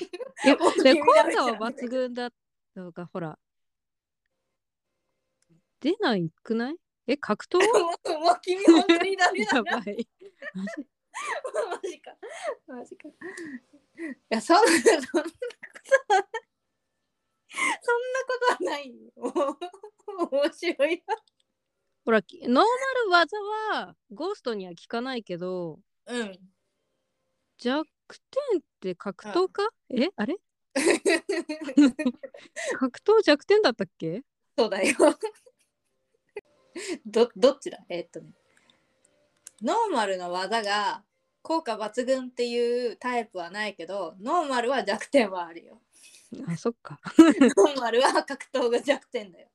[0.46, 2.32] や、もうで効君ダメじゃん果は抜群だ
[2.76, 3.38] とか、ほら。
[5.82, 6.78] 出ないくない？
[7.08, 7.58] え、格闘？
[7.60, 9.80] もうもう君本当にダメだやな。
[9.80, 10.08] ばい。
[10.54, 10.88] マジ？
[11.84, 12.18] マジか。
[12.68, 13.10] マジか。
[13.10, 13.14] い
[14.30, 15.30] や、そんな、そんなこ
[16.08, 16.28] とは、
[17.54, 18.96] そんなことはないよ。
[20.32, 21.16] 面白いな。
[22.06, 22.68] ほら、きノーマル
[23.10, 23.38] 技
[23.78, 26.40] はゴーストには効かないけど、うん。
[27.58, 27.86] 弱
[28.52, 30.08] 点って格闘か、え？
[30.16, 30.38] あれ？
[32.80, 34.24] 格闘弱点だったっけ？
[34.58, 34.96] そうだよ。
[37.06, 37.80] どどっちだ？
[37.90, 38.32] えーっとね。
[39.62, 41.04] ノーマルの技が
[41.44, 45.82] 効果抜群っていうタイプはないけど、ノーマルは弱点はあるよ。
[46.48, 47.00] あ、そっか。
[47.18, 49.48] ノーマルは格闘が弱点だよ。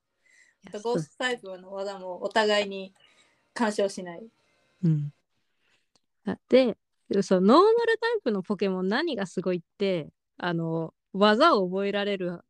[0.67, 2.93] あとゴーストタイプの技もお互いに
[3.55, 4.27] 干渉しない。
[4.85, 5.13] うん。
[6.27, 6.77] あで、
[7.23, 12.41] そう、ノーマルタイプのポケモン何がすごいって、あの、技を覚えられる。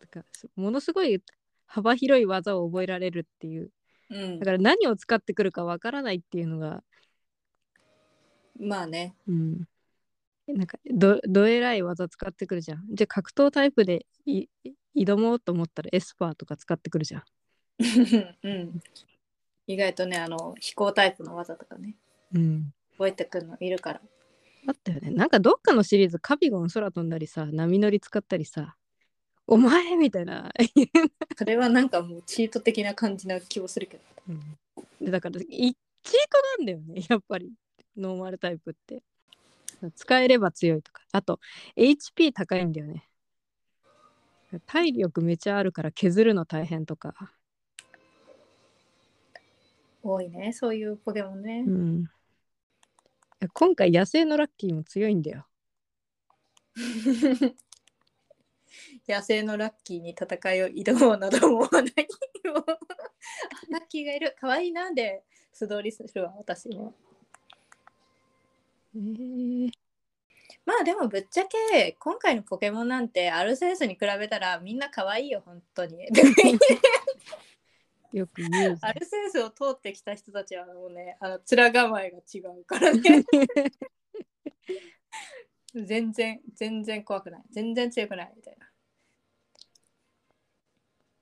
[0.00, 0.24] てか
[0.56, 1.22] ものすごい
[1.66, 3.70] 幅広い技を覚えられるっていう。
[4.10, 4.46] うんだ。
[4.46, 6.82] から何を使ってくるかわからないっていうのが、
[8.58, 9.14] まあね。
[9.26, 9.68] うん。
[10.54, 12.84] なんかど、どえらい技使ってくるじゃん。
[12.90, 14.46] じゃあ格闘タイプでい
[14.96, 17.24] 挑もうと思ったらエスパーとか使ってくるじゃん。
[18.42, 18.82] うん。
[19.66, 21.96] 意外とね、あの、飛行タイプの技とかね、
[22.34, 22.72] うん。
[22.92, 24.00] 覚えてくるのいるから。
[24.66, 25.10] あったよね。
[25.10, 28.76] なんかどっかのシリーズ、カビゴン空飛んだりさ、波乗り使ったりさ、
[29.46, 30.52] お前みたいな。
[31.36, 34.04] それはなんかもうチート的な感じな気もするけど。
[35.00, 35.74] でだから、いチー
[36.30, 37.52] トなんだよね、やっぱり。
[37.96, 39.02] ノーマルタイプって。
[39.94, 41.02] 使えれば強いとか。
[41.12, 41.40] あと、
[41.76, 43.06] HP 高いんだよね。
[44.66, 47.32] 体力めちゃあるから削るの大変とか。
[50.02, 51.70] 多いね、そういうポケモンねう。
[51.70, 52.04] ん。
[53.52, 55.46] 今回、野生のラッキーも強いんだよ。
[59.08, 61.84] 野生のラッキーに戦いを挑もうなど思わない
[62.44, 62.54] よ。
[62.66, 62.78] あ
[63.70, 64.34] ラッキーがいる。
[64.38, 66.94] かわいいなんで素通りするわ、私も。
[68.94, 69.70] えー、
[70.66, 76.06] まあでもぶっちゃけ今回のポケモンなんてアルセウスに比べたらみんな可愛いよ、本当に。
[78.12, 83.24] よく言うぜアルセウスを通ってきた人たちはもうね、あの面構えが違うからね。
[85.74, 87.42] 全然、全然怖くない。
[87.50, 88.68] 全然強くないみたいな。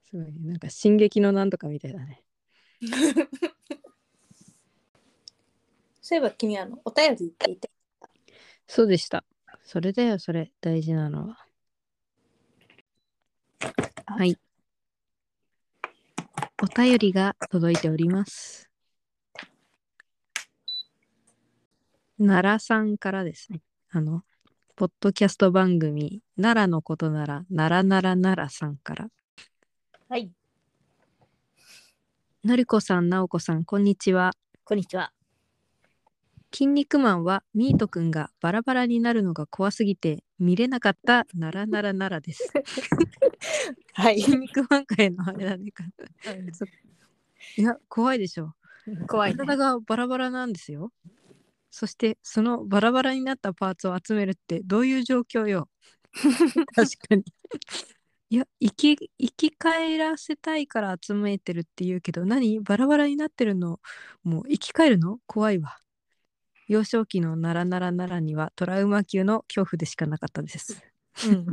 [0.06, 0.32] すごいね。
[0.40, 2.24] なんか、進撃のなんとかみたいだね。
[6.08, 7.70] そういえば君あのお便りって言って
[8.66, 9.24] そうでした。
[9.62, 10.50] それだよ、それ。
[10.62, 11.46] 大事なのは。
[14.06, 14.38] はい。
[16.62, 18.70] お便りが届いております。
[22.18, 23.60] 奈良さんからですね。
[23.90, 24.22] あの、
[24.76, 29.10] ポッドキャスト番組、奈良のことなら、奈良奈良奈良さんから。
[30.08, 30.32] はい。
[32.46, 34.32] のりこさん、なおこさん、こんにちは。
[34.64, 35.12] こんにちは。
[36.52, 42.52] 筋肉マンはミートくんがバラバラになるのが怖すぎて見れなかった奈良奈良奈良です。
[43.94, 44.20] はい。
[44.20, 45.72] 筋肉マン界のあれだね。
[46.52, 46.64] そ
[47.56, 48.54] いや、怖いでしょ。
[49.08, 49.36] 怖い、ね。
[49.36, 50.90] 体がバラバラなんですよ。
[51.70, 55.68] そしてそのバラバラになったパーツを集めるってどういう状況よ。
[56.74, 57.24] 確かに。
[58.30, 62.60] いや生き生き返らせたいから集めてるって言うけど何？
[62.60, 63.80] バラバラになってるの
[64.22, 65.18] もう生き返るの？
[65.26, 65.76] 怖いわ。
[66.68, 70.80] 幼少期の奈良奈良奈良にはトラウマ級の恐怖でしかなかったです。
[71.26, 71.46] うん。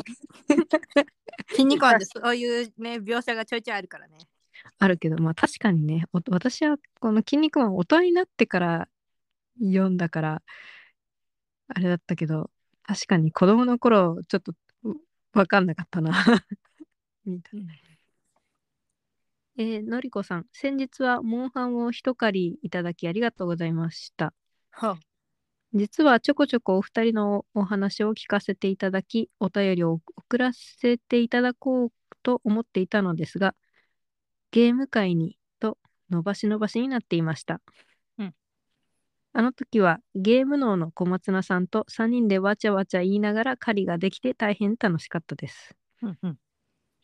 [1.52, 4.18] 筋肉マンでそういうね、描写がちょいちょいあるからね。
[4.80, 8.90] あるけどまあ確かにねお私はこの「筋肉マン」大人になってから
[9.60, 10.42] 読んだから
[11.68, 12.50] あれだったけど
[12.84, 14.54] 確かに子供の頃ちょっと
[14.84, 14.96] う
[15.34, 16.12] 分かんなかったな
[17.26, 17.74] みたいな
[19.58, 24.34] えーのりこさん、先日はモンハンを一借りいただきありがとうございました。
[24.76, 24.98] は
[25.74, 31.92] 実はちょこちょこお二人のお話を聞かせていただき、お便りを送らせていただこう
[32.24, 33.56] と思っていたのですが、
[34.52, 35.78] ゲーム会にと
[36.10, 37.62] 伸ばし伸ばしになっていました。
[38.18, 38.34] うん
[39.34, 45.76] あの時はゲーム脳の小松菜さんと3人でわちゃわちゃ言いながら狩りができて大変楽しかったです。
[46.02, 46.38] うんうん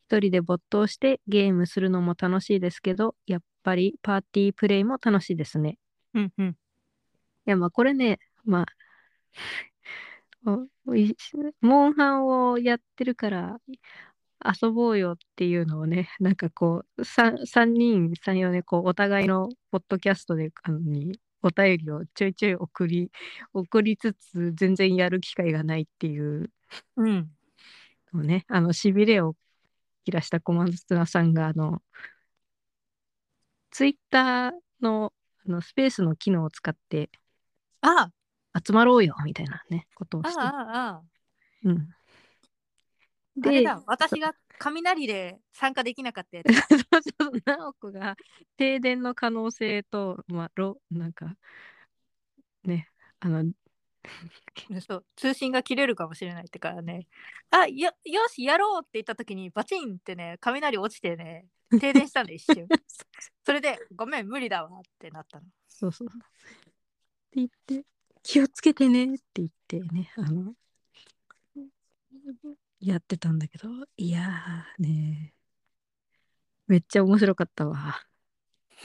[0.07, 5.77] 一人で没頭してゲームするのも楽しいですけど、やっぱりパーティープレイも楽しいですね。
[6.13, 6.55] うんうんい
[7.45, 8.65] や、まあこれね、まあ、
[11.61, 13.57] モンハンをやってるから
[14.61, 23.11] 遊ぼうよっていうのをね、なんかこう、3, 三人、3、4ね、こう、お互いのポッドキャストで、あのに、お便りをちょいちょい送り、
[23.53, 26.51] 送りつつ、全然やる機会がないっていう。
[26.97, 27.29] うん。
[28.13, 29.35] ね、あの、しびれを
[30.05, 31.81] 切らした小松菜さんが、あの、
[33.71, 35.13] ツイッターの
[35.47, 37.09] あのスペースの機能を使って
[37.81, 38.11] あ
[38.65, 40.39] 集まろうよみたいなね、ことをして。
[40.39, 41.03] ああああ
[41.63, 41.89] うん。
[43.43, 48.15] あれで、だ私が雷で参加できなかったやつそう そうそう、直子が
[48.57, 51.35] 停電の可能性と、まあ、ろなんか、
[52.63, 53.51] ね、あの、
[54.81, 57.07] そう通信が切れるかもしれないってからね
[57.51, 61.45] あよよしやろうって言った時にバチンってね雷落ちてね
[61.79, 62.67] 停電したんで一瞬
[63.45, 66.07] それでごめん無理だわってなったのそうそう。
[67.31, 67.49] って言っ
[67.81, 67.85] て、
[68.23, 70.53] 気をつけてねって言ってね、あの、
[72.81, 75.33] やってたんだけど、いやーね、
[76.67, 78.01] めっちゃ面白かったわ。
[78.81, 78.83] っ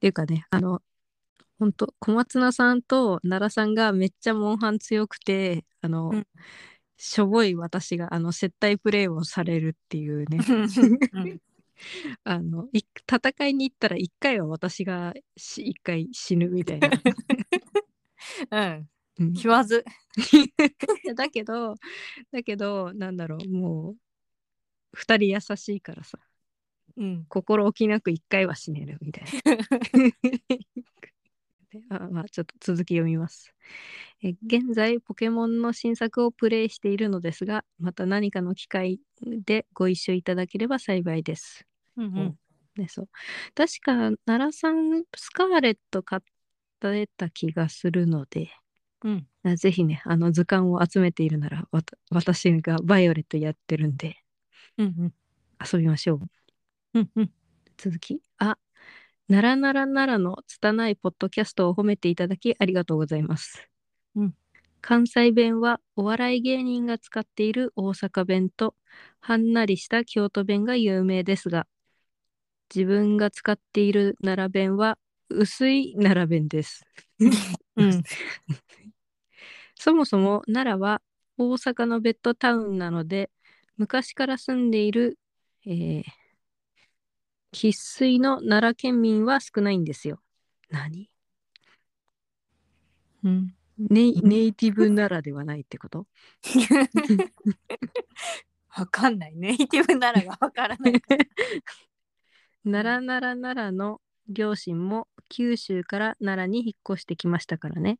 [0.00, 0.82] ていうかね、あの、
[1.58, 6.26] ほんと、小松菜さんと奈良さんがめっちゃモンハン強くて、あの、うん
[7.00, 10.38] しょぼい私が、あの、接待プレイをされるっていうね、
[11.12, 11.40] うん
[12.24, 16.90] あの、い戦いに行ったら一回は私がし一回死ぬみたいな。
[18.50, 18.88] うん
[19.64, 19.84] ず
[21.16, 21.74] だけど、
[22.30, 23.96] だけど、なんだろう、もう、
[24.92, 26.18] 二人優しいからさ、
[26.96, 29.30] うん心置きなく一回は死ねるみたいな。
[31.90, 33.52] あまあ、ちょっと続き読みます。
[34.22, 41.66] え現在、ポケモンの新作をプレイしているのですが、また何かの機会でご一緒いただければ幸いです。
[41.96, 42.38] うんうん
[42.76, 43.08] ね、そう。
[43.54, 43.92] 確か、
[44.24, 46.22] 奈良さん、スカーレット買っ
[46.80, 48.50] てた気がするので、
[49.02, 54.16] うんあぜひね、あの図鑑を集めているなら、わた私がバイオレットやってるんで、
[54.78, 55.12] うん
[55.72, 56.20] 遊びましょう。
[56.94, 57.30] うんうん
[57.76, 58.20] 続き。
[58.38, 58.58] あ、
[59.28, 63.68] ならならならの拙いポッドキャストを褒めていただきありがとうございます。
[64.16, 64.34] うん
[64.80, 68.76] 関西弁はお笑い芸人が使っている大阪弁と
[69.20, 71.66] はんなりした京都弁が有名ですが、
[72.74, 74.98] 自分が使っている奈良弁は
[75.28, 76.84] 薄い奈良弁です。
[77.76, 78.02] うん。
[79.74, 81.02] そもそも奈良は
[81.36, 83.30] 大阪のベッドタウンなので、
[83.76, 85.18] 昔から住んでいる、
[85.66, 86.04] えー
[87.50, 90.20] 生粋の奈良県民は少ないんですよ。
[90.68, 91.10] 何？
[93.24, 93.54] うん。
[93.78, 96.06] ネイネイティブ奈良ではないってこと？
[98.76, 99.34] わかんない。
[99.34, 100.92] ネイティブならがわからない
[102.64, 107.98] 奈良奈良奈良の両親も九州から奈良に引っ越してきましたからね。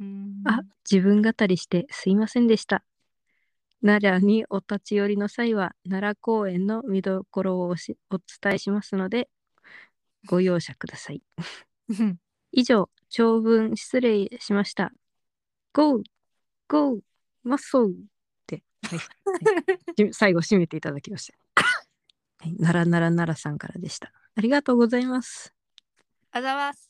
[0.00, 2.84] うんあ、自分語りしてすいませんでした。
[3.82, 9.28] 奈良にお立ち寄りの際は奈良公園の見どころをお伝えしますので
[10.26, 11.22] ご容赦ください。
[11.88, 12.18] う ん
[12.52, 14.92] 以上、長文失礼しました。
[15.72, 16.02] Go!
[16.68, 17.00] Go!
[17.42, 17.92] マッソーっ
[18.46, 19.04] て、はいは
[19.98, 21.62] いし 最後締めていただきました。
[22.40, 24.12] はい、奈良奈良奈良さんからでした。
[24.34, 25.54] ありがとうございます。
[26.32, 26.88] あざます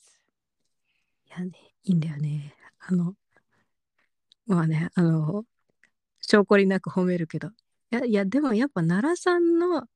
[1.27, 1.53] いやね、
[1.85, 2.55] いいんだよね。
[2.79, 3.15] あの、
[4.47, 5.45] まあね、あの、
[6.21, 7.49] 証拠りなく褒めるけど。
[7.49, 7.53] い
[7.91, 9.87] や、いや、でもやっぱ奈良さんの、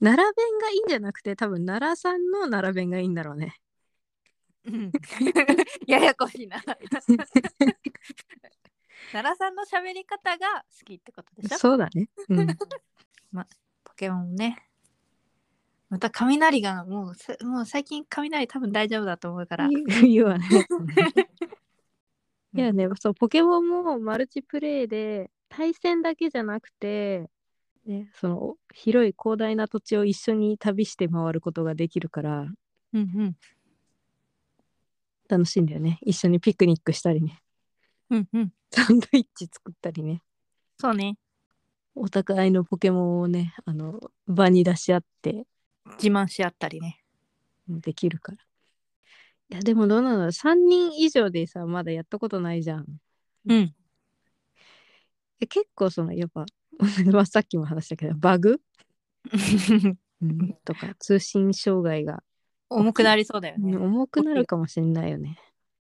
[0.00, 3.56] 奈良弁がいいんじゃなくて、多分奈良さんの奈良弁がいいんだろうね。
[4.64, 4.90] うん
[5.86, 6.60] ややこしいな
[9.12, 11.58] 奈良さんの喋り方が好きってことでしょ？
[11.58, 12.08] そうだね。
[12.28, 12.46] うん。
[13.84, 14.65] ポケモンね
[15.88, 20.46] また雷がもうさもう最近雷多分大丈夫だと思うから言う言うわね。
[22.54, 27.28] いやね、そう、ポケモンもマルチプレイで、対戦だけじゃなくて、
[27.84, 32.56] ね、その広い広大な土地を一緒に旅して回ることができるから、うん
[32.92, 33.36] うん
[35.28, 35.98] 楽しいんだよね。
[36.02, 37.42] 一緒にピクニックしたりね。
[38.10, 40.22] うんうんサンドイッチ作ったりね。
[40.78, 41.18] そうね
[41.96, 45.46] お互いのポケモンをね、あの、場に出し合って
[45.96, 47.02] 自慢し合ったりね。
[47.68, 48.38] できるから。
[49.50, 52.86] いや、でもどうなの ?3 人以上でさ、まだやったことないじゃん。
[53.48, 53.74] うん。
[55.40, 56.46] え結構その、やっぱ、
[57.12, 58.60] まあさっきも話したけど、バグ、
[60.22, 62.22] うん、とか通信障害が、
[62.68, 63.76] 重くなりそうだようんね。
[63.76, 65.38] 重くなるかもしれないよね。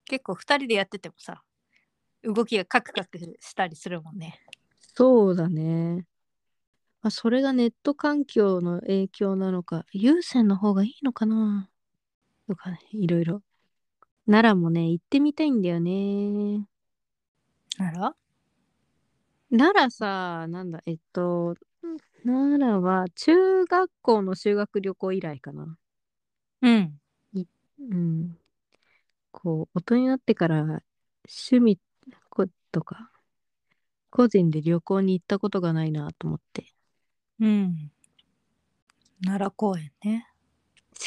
[0.05, 1.43] 結構2人でやっててもさ、
[2.23, 4.41] 動きがカクカクしたりするもんね。
[4.95, 6.07] そうだね。
[7.03, 11.69] まあ、それがネット環境の影響なのか、有線の方がいいのかな？
[12.49, 13.43] とかね、いろいろ。
[14.27, 16.65] 奈良もね、行ってみたいんだよね。
[17.77, 18.15] なら
[19.51, 21.57] 奈良さ、なんだ、えっと、
[22.25, 25.77] 奈良は中学校の修学旅行以来かな。
[26.63, 27.01] うん。
[27.35, 28.39] うん。
[29.33, 31.81] こう、大人になってから趣味
[32.31, 33.11] ことか、
[34.11, 36.67] 個人で旅行に行ったことがないなと思って。
[37.43, 37.91] うん。
[39.25, 40.29] 奈良公園ね。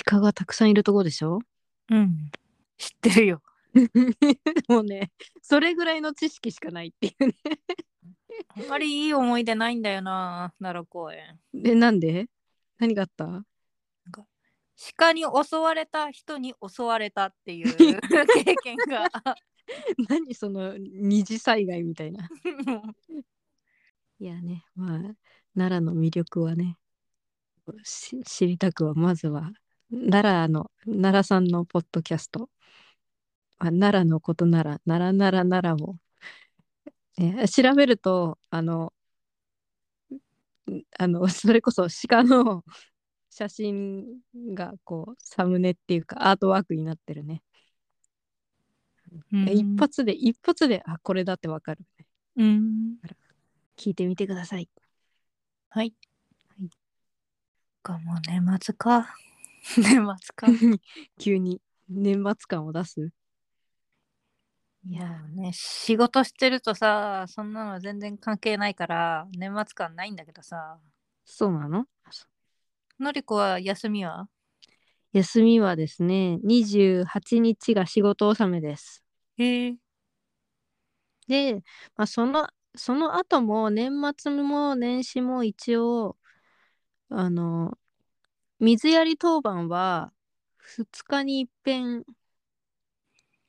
[0.03, 1.39] 鹿がたくさんいるとこでしょ？
[1.89, 2.29] うん。
[2.77, 3.41] 知ってるよ。
[4.67, 5.11] もうね、
[5.41, 7.35] それぐらいの知識しかないっていうね。
[8.49, 11.39] あんまりいい思い出ないんだよな、奈良公園。
[11.53, 12.27] で、なんで？
[12.79, 13.45] 何があった？
[14.97, 19.09] 鹿に襲われた人に襲われたっていう 経験が。
[20.09, 22.29] 何その二次災害みたいな。
[24.19, 24.99] いやね、まあ、
[25.55, 26.77] 奈良の魅力はね、
[27.83, 29.51] し知りたくは、まずは、
[29.91, 32.49] 奈良の、奈良さんのポッドキャスト、
[33.57, 35.95] あ奈良のことなら、奈良奈良奈良を、
[37.17, 38.93] え調べると、あの、
[40.71, 42.63] んあの、それこそ鹿の
[43.29, 44.05] 写真
[44.53, 47.41] がこう、サムネっていうか、アートワークになってるね。
[49.31, 52.05] うん一発で、一発で、あ、これだってわかるね。
[52.37, 52.97] うん。
[53.77, 54.69] 聞いてみてください。
[55.75, 55.93] はい。
[56.57, 56.69] はい
[57.83, 59.13] かもう年末か。
[59.77, 60.47] 年末か。
[61.19, 63.11] 急に年末感を出す？
[64.87, 70.79] いやね、仕事してるとさ、そんなの全然関係ないから、年末感ないんだけどさ。
[71.25, 71.85] そうなの？
[72.99, 74.29] のりこは休みは？
[75.11, 79.03] 休みはですね、28日が仕事納めです。
[79.37, 79.75] へえ。
[81.27, 81.55] で、
[81.95, 82.47] まあ、その、
[82.77, 86.17] その後も年末も年始も一応、
[87.09, 87.77] あの、
[88.59, 90.11] 水やり当番は
[90.57, 92.03] 2日に一遍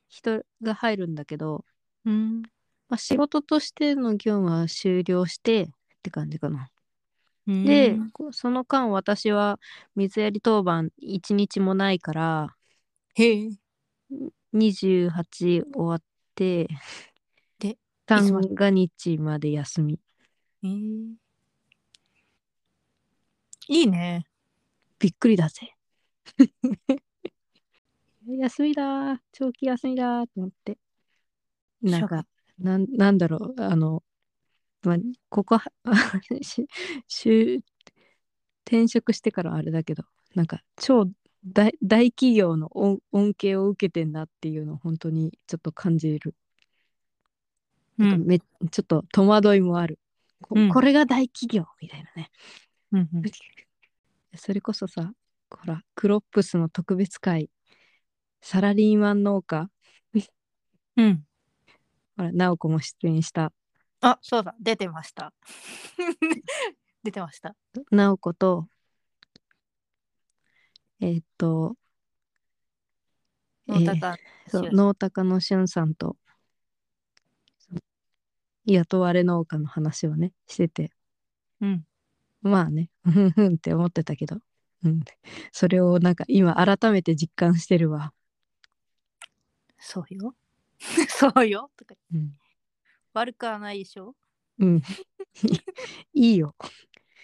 [0.09, 1.65] 人が入るんだけど、
[2.05, 2.41] うん。
[2.89, 5.67] まあ、仕事としての業務は終了してっ
[6.03, 6.69] て感じかな。
[7.47, 7.97] うんで、
[8.31, 9.59] その間私は
[9.95, 12.55] 水やり当番1日もないから、
[13.15, 13.49] へえ。
[14.53, 16.01] 28終わっ
[16.35, 16.67] て、
[18.07, 19.99] 三が日まで休み。
[20.63, 20.69] へえ。
[23.69, 24.25] いいね。
[24.99, 25.75] びっくりだぜ。
[28.25, 30.77] 休みだー長期休みだーと思って。
[31.81, 32.25] なんか、
[32.59, 34.03] なんなんだろう、あの、
[34.83, 34.97] まあ、
[35.29, 35.71] ここは、
[36.41, 36.67] し
[37.07, 37.63] し
[38.65, 40.03] 転職してからあれだけど、
[40.35, 41.05] なんか超
[41.45, 46.35] 大大企業の恩恩恵を受けてんなっていうのを本当にちょっと感じる。
[47.97, 48.09] うん。
[48.09, 49.99] なんかめちょっと戸惑いもある。
[50.41, 52.29] こうんこれが大企業みたいなね。
[52.91, 53.21] うんうん
[54.35, 55.11] それこそさ、
[55.49, 57.49] ほら、クロップスの特別会、
[58.41, 59.69] サラリーマン農家、
[60.95, 61.23] うん。
[62.17, 63.51] ほら、直子も出演した、
[64.01, 65.33] あ、そうだ、出てました。
[67.03, 67.55] 出てました。
[67.89, 68.67] 直子と、
[70.99, 71.75] えーっと、
[73.67, 76.17] 農高のしゅんさんと、
[78.73, 80.91] 雇われ農家の話をね、してて、
[81.61, 81.85] うん。
[82.41, 84.37] まあね、ふんふんって思ってたけど、
[84.83, 85.01] うん、
[85.51, 88.13] それをなんか今改めて実感してるわ。
[89.79, 90.35] そうよ。
[91.09, 91.71] そうよ。
[91.77, 92.33] とかうん。
[93.13, 94.15] 悪くはないでしょ？
[94.59, 94.81] うん、
[96.13, 96.55] いいよ。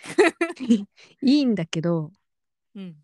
[1.21, 2.11] いいんだけど、
[2.75, 2.95] うん。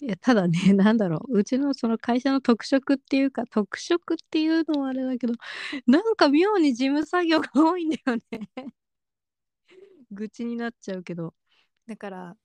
[0.00, 5.34] いやただね、 なんだろう、うちのその会社の特色っていうか、特色っていうのはあれだけど、
[5.86, 8.22] なんか妙に事務作業が多いんだよね。
[10.10, 11.34] 愚痴になっちゃうけど。
[11.86, 12.36] だから、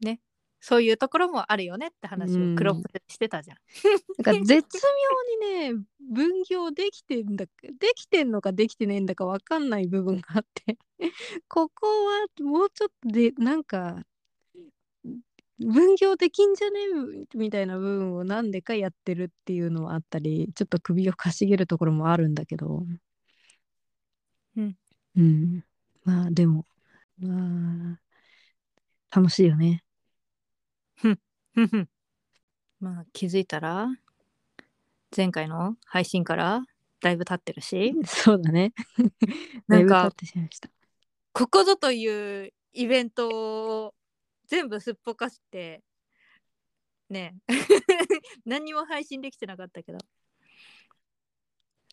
[0.00, 0.20] ね。
[0.60, 3.56] そういうところもあるよねって話うんをクロップでしてたじゃん。
[4.22, 4.78] なんか絶
[5.42, 10.78] 妙にね、 分業できてんだか、できてんのかできてねえんだかわかんない部分があって、
[11.48, 14.04] ここはもうちょっとで、なんか、
[15.66, 16.80] 分業できんじゃね
[17.34, 22.84] えみたいな部分をなんでかやってるっていうのはあったり、ちょっと首をかしげるところもあるんだけど。
[24.56, 24.76] うん。
[25.16, 25.64] うん。
[26.04, 26.66] まあでも、
[27.18, 28.00] まあ、
[29.14, 29.84] 楽しいよね。
[30.96, 31.18] ふん
[31.54, 31.88] ふん
[32.80, 33.88] まあ気づいたら
[35.14, 36.62] 前回の配信から
[37.00, 38.72] だいぶ経ってるしそうだね。
[39.68, 40.70] なんかだいぶ経ってしまいました。
[41.32, 43.94] ここぞというイベントを
[44.52, 45.82] 全部すっぽかして
[47.08, 47.34] ね。
[47.48, 47.54] え
[48.44, 49.98] 何にも配信できてなかったけど。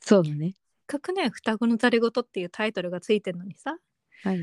[0.01, 0.51] そうだね。
[0.51, 3.77] せっかくね双子のざれ言っていうタイトルがついてるのにさ。
[4.23, 4.41] はい。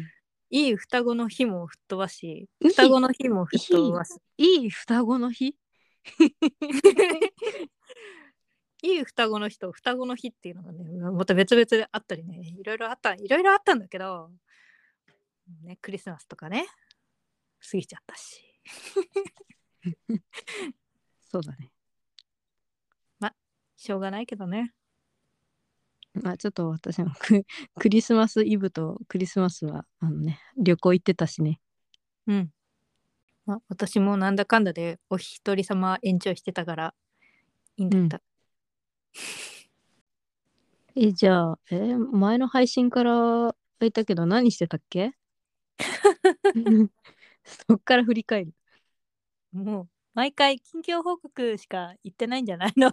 [0.48, 4.18] いい双子の日も吹っ飛ばし双子の日も吹っ飛ばす。
[4.38, 4.70] いい。
[4.70, 5.54] 双子の日？
[8.82, 12.54] いい双子の日 と双子の日っていうのがねまた別々であったりね。
[12.58, 14.30] いろいろあったいろいろあったんだけど、
[15.64, 16.66] ね、クリスマスとかね
[17.70, 18.42] 過ぎちゃったし。
[21.28, 21.70] そうだね。
[23.76, 24.72] しょうがないけどね。
[26.14, 27.44] まあちょっと私もク
[27.78, 31.60] クリスマスイブとクリスマスはあのね旅行行ってたしね。
[32.26, 32.52] うん、
[33.44, 36.94] まあ、私もなんだかんだでお一人様延長してたから
[37.76, 38.22] いいんだった、
[40.96, 45.12] え、じゃあ、えー前の配信から言ったけど何してたっけ？
[47.46, 48.54] そっから振り返る。
[49.52, 52.92] もう毎回近況報告しか言ってないんじゃないの？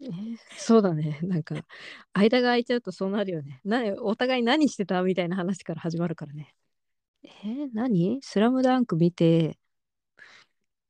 [0.00, 1.18] えーそうだね。
[1.22, 1.54] なんか、
[2.12, 3.60] 間が空いちゃうとそうなるよね。
[3.64, 6.54] なお互い何してたみたいな話から始まるからね。
[7.24, 8.20] えー何？
[8.22, 9.58] スラムダンク見て、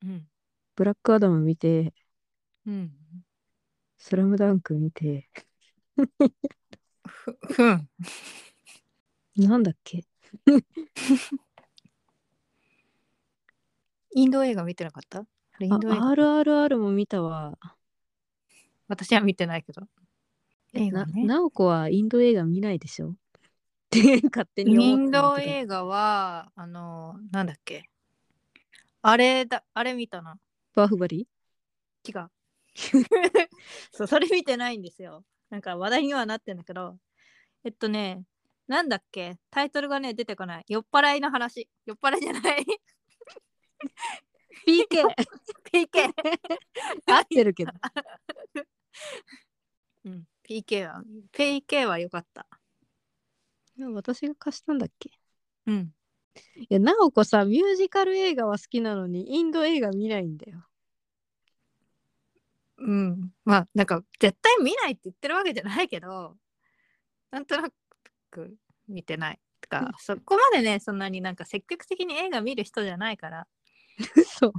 [0.02, 0.28] うん
[0.74, 1.94] ブラックアダム見て、
[2.66, 2.92] うん
[3.96, 5.30] スラムダンク見て、
[7.06, 7.88] ふふん
[9.36, 10.04] なんだっけ？
[14.16, 15.20] インド映画見てなかった？
[15.20, 15.24] あ
[15.58, 17.58] れインド映画あ RRR も見たわ。
[18.88, 19.82] 私は見てないけど。
[20.72, 21.24] 映画な、ね。
[21.24, 23.10] なおこはインド映画見ないでしょ？
[23.12, 23.14] っ
[23.90, 25.50] て勝手にイン思ったんだけど。
[25.50, 27.90] ド映画はあのなんだっけ？
[29.02, 30.38] あれだあれ見たな。
[30.74, 31.28] バーフバリ？
[32.08, 32.30] 違う。
[33.92, 35.24] そうそれ見てないんですよ。
[35.50, 36.98] なんか話題にはなってんだけど。
[37.64, 38.24] えっとね
[38.66, 39.36] なんだっけ？
[39.50, 40.64] タイトルがね出てこない。
[40.68, 41.68] 酔っ払いの話。
[41.84, 42.64] 酔っ払いじゃない
[44.66, 45.04] ?PK!
[45.72, 46.12] PK
[47.06, 47.72] 合ってるけど。
[50.04, 51.02] うん PK は
[51.32, 52.46] PK は良かった
[53.92, 55.10] 私が貸したんだっけ？
[55.66, 55.92] うん
[56.56, 60.66] いや、なおこさ、ミュージカル映画は好きなのに、インド映画見ないんだよ。
[62.78, 66.36] うんまあなんか絶対見ないって言ってるわけじゃないけど
[67.30, 67.70] なんとな
[68.30, 68.54] く
[68.86, 73.46] 見てないとかそこまでねそんなになんか積極的に映画見る人じゃないから
[74.24, 74.52] そう。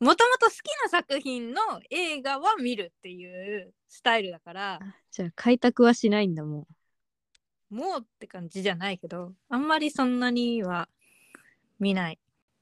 [0.00, 4.80] もともと好きな作品の映画は見るっていうスタイルだから
[5.10, 6.66] じゃあ、開拓はしないんだも
[7.70, 7.74] ん。
[7.74, 10.88] もうって感じじゃないけどあんまりそんなには
[11.80, 12.18] 見ない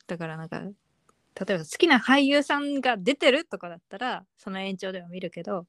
[0.07, 5.67] だからなんか例えば好きな俳優さんが出てるとかだったらその延長では見るけど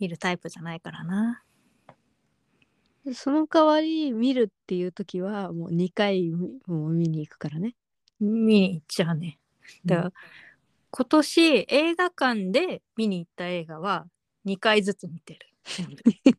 [0.00, 1.42] 見るタイプじゃないからな
[3.04, 7.74] でその代わり、見るっていう時は、もう2回もう見に行くからね。
[8.20, 8.28] 見
[8.60, 9.38] に行っちゃうね
[9.84, 10.12] だから、
[10.90, 14.06] 今年映画館で見に行った映画は
[14.46, 15.46] 2回ずつ見てる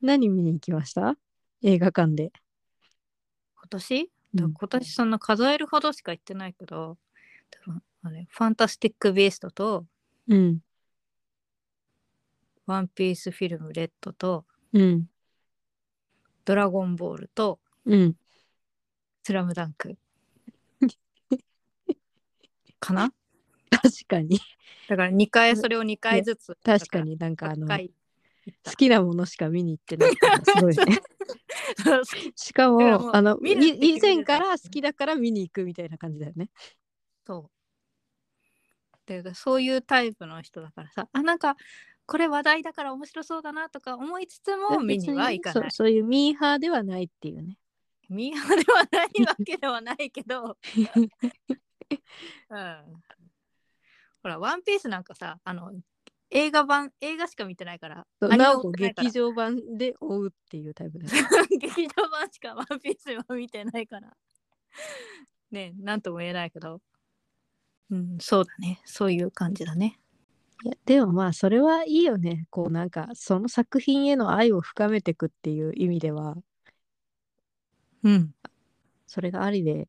[0.00, 1.16] 何見に行きました？
[1.62, 2.32] 映画館で。
[3.56, 4.00] 今年？
[4.02, 6.96] うんだ今年そんな数えるほどしか行ってないけど、
[7.50, 9.86] 多分あれファンタスティック・ビーストと
[10.28, 10.60] うん。
[12.66, 15.06] ワンピースフィルムレッドとうん。
[16.44, 18.16] ドラゴンボールとうん。
[19.22, 19.96] スラムダンク。
[22.80, 23.12] かな？
[23.70, 24.40] 確かに。
[24.88, 26.56] だから2回それを2回ずつ。
[26.64, 27.92] 確かになんかあの、1回
[28.46, 28.70] 行った。
[28.70, 31.00] 好きなものしか見に行ってないからすごいね。
[32.34, 36.50] しかもあの、以前から好きだから見に行くみたいな感じだよね。
[37.26, 37.50] そう。
[39.06, 41.08] でそういうタイプの人だからさ。
[41.12, 41.56] あなんか
[42.06, 45.62] これ話題だから面白そうだなとか思いつつも見には行かない。
[45.62, 47.56] そうそういうミーハーではないっていうね。
[48.10, 50.58] ミーハーではないわけではないけど、
[52.50, 53.02] うん、
[54.22, 55.72] ほら、ワンピースなんかさ、あの、
[56.30, 61.28] 映画版、映画しか見てないから、なお劇場版で追うっていうタイプだよね。
[61.58, 64.16] 劇場版しかワンピースは見てないから。
[65.50, 66.80] ねなんとも言えないけど。
[67.90, 68.80] うん、そうだね。
[68.84, 69.98] そういう感じだね。
[70.62, 72.46] いやでもまあそれはいいよね。
[72.50, 76.36] こうなんかその作品への愛を深めていくっていう意味では
[78.04, 78.34] うん。
[79.06, 79.88] それがありで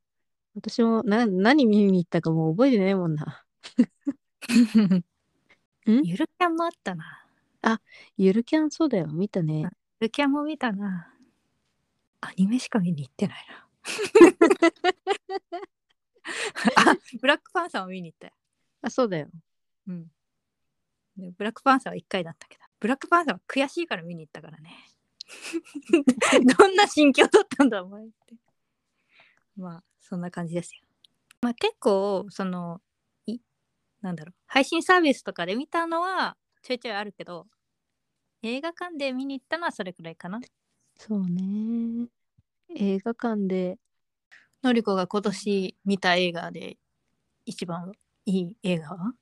[0.56, 3.46] 私もな何見に行ったかもう覚えてないもんな。
[5.88, 6.02] ん？
[6.04, 7.22] ゆるキャンもあったな。
[8.18, 9.62] ゆるキャンそうだよ見たね。
[10.00, 11.14] ゆるキャンも見たな。
[12.22, 13.68] アニメしか見に行ってないな。
[16.92, 18.34] あ ブラックパンサーも見に行ったよ。
[18.82, 19.30] あ、そうだよ。
[19.88, 20.12] うん。
[21.18, 24.72] でブラックパンサーは1回だったけど、ブラックパンサーは悔しいから見に行ったからね。
[26.58, 28.36] どんな心境だったんだ、お前って。
[29.56, 30.82] まあ、そんな感じですよ。
[31.42, 32.82] まあ、結構、その、
[33.26, 33.40] い、
[34.02, 37.48] なんだろう、配信サービスとかで見たのはちょいちょいあるけど、
[38.44, 40.40] 映画館で見に行ったのはそれくらいかな。
[40.98, 42.08] そうね。
[42.76, 43.78] 映画館で、
[44.64, 46.78] のりこが今年見た映画で
[47.46, 47.92] 一番
[48.26, 49.14] いい映画は？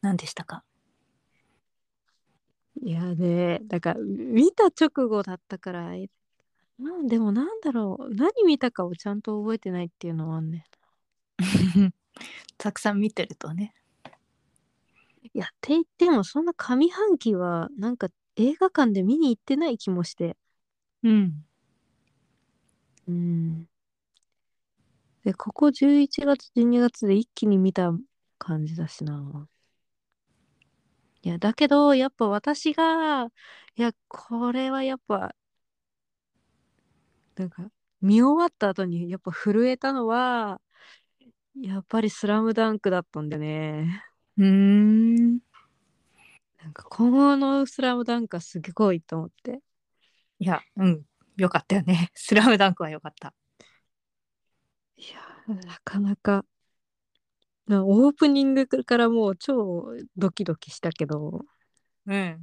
[0.00, 0.64] 何でしたか？
[2.80, 6.08] いやね、だから見た直後だったから、え
[6.78, 10.64] まあでもなんだろう、何見たかをちゃんと覚えてないっていうのはあんね。
[12.58, 13.74] たくさん見てるとね。
[15.34, 20.36] いや、って言ってもそんな上半期はなんか映画館で見に行ってない気もして。
[21.02, 21.44] うん。
[23.08, 23.68] うん。
[25.24, 27.92] で、ここ11月、12月で一気に見た
[28.38, 29.48] 感じだしな。
[31.22, 35.34] いや、だけど、やっぱ私が、いや、これはやっぱ、
[37.36, 37.70] なんか、
[38.00, 40.60] 見終わった後にやっぱ震えたのは、
[41.60, 44.04] やっぱりスラムダンクだったんだよね。
[44.38, 45.40] うーん。
[46.62, 49.60] なんか、今後のスラムダンクはすごいと思って。
[50.38, 51.02] いや、うん。
[51.36, 52.10] よかったよね。
[52.14, 53.34] スラムダンクはよかった。
[54.96, 56.44] いや、なかなか、
[57.66, 59.86] なオープニングからもう超
[60.16, 61.44] ドキドキしたけど、
[62.06, 62.40] うん。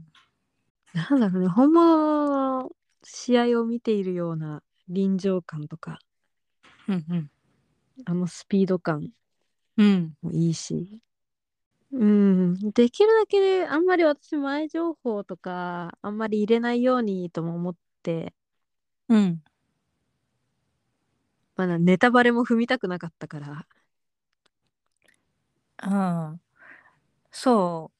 [0.93, 2.69] なんだろうね、本物の
[3.03, 5.99] 試合を見ているような臨場感とか、
[6.87, 7.31] うんうん。
[8.05, 9.11] あのスピード感
[9.77, 10.13] うん。
[10.21, 11.01] もいいし、
[11.91, 18.33] うん、できるだけであんまり私前情報とかあんまり入れないようにとも思って、
[19.09, 19.43] うん。
[21.55, 23.67] まあ、ネタバレも踏みたくなかったから、
[25.83, 26.41] うん。
[27.31, 27.91] そ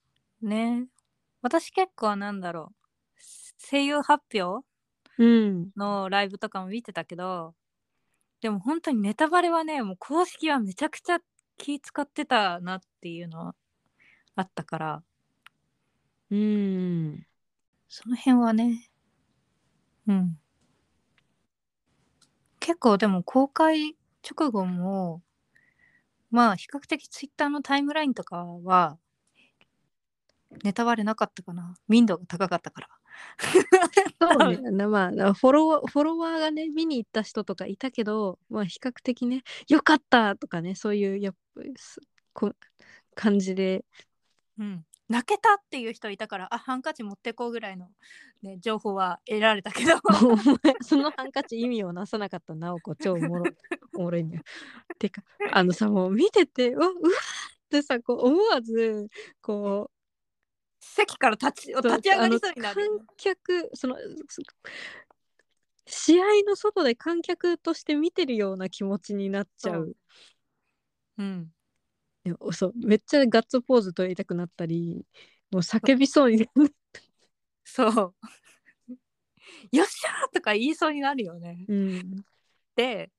[0.42, 0.48] う。
[0.48, 0.88] ね。
[1.42, 2.76] 私結構なんだろう。
[3.72, 4.66] 声優発表
[5.18, 7.56] うん、のライブとかも見てたけど、
[8.42, 11.20] でも本当にネタバレはね、もう公式はめちゃくちゃ
[11.58, 13.56] 気使ってたなっていうのは
[14.36, 15.04] あったから、
[16.32, 17.26] うん、
[17.90, 18.90] その辺はね、
[20.08, 20.38] うん。
[22.62, 25.22] 結構でも公開直後も、
[26.32, 28.98] まあ比較的ツイッターのタイムラインとかは、
[30.64, 31.76] ネタバレなかったかな。
[31.88, 32.88] 民度が高かったから。
[34.22, 41.36] そうね、 なまあ、なフォロワー、フォロワーがね、見に行った人とかいたけど、まあ、比較的ね、よかったとかね、そういう、やっ
[42.34, 42.54] こ
[43.16, 43.86] 感じで、
[44.58, 44.86] うん。
[45.10, 47.90] 泣けたっていう人いたから、あ、ハンカチ持ってこうぐらいの、
[48.42, 49.94] ね、情報は得られたけど。
[50.32, 53.54] お前、そのハンカチ意味をなさなかったなおこ、超おもろい、
[53.96, 54.44] おもろいんだよ。
[54.98, 57.02] てか、あのさ、もう見てて、うわ、うわーっ
[57.70, 59.10] てさ、こう、思わず、
[59.42, 59.92] こ
[60.80, 63.96] 席から立ちう、立ち上がりそうになる観客、その、
[64.30, 64.42] そ
[65.86, 69.96] 試合の外で観客として見てるような気持ちになっちゃう。
[71.18, 71.52] うん。
[72.24, 75.06] でもそうめっちゃガッツポーズ取りたくなったり
[75.52, 76.76] もう叫びそうになる
[77.70, 78.15] そう。
[79.72, 81.65] よっしゃーとか言いそうになるよね。
[81.67, 82.26] うん
[82.76, 83.11] で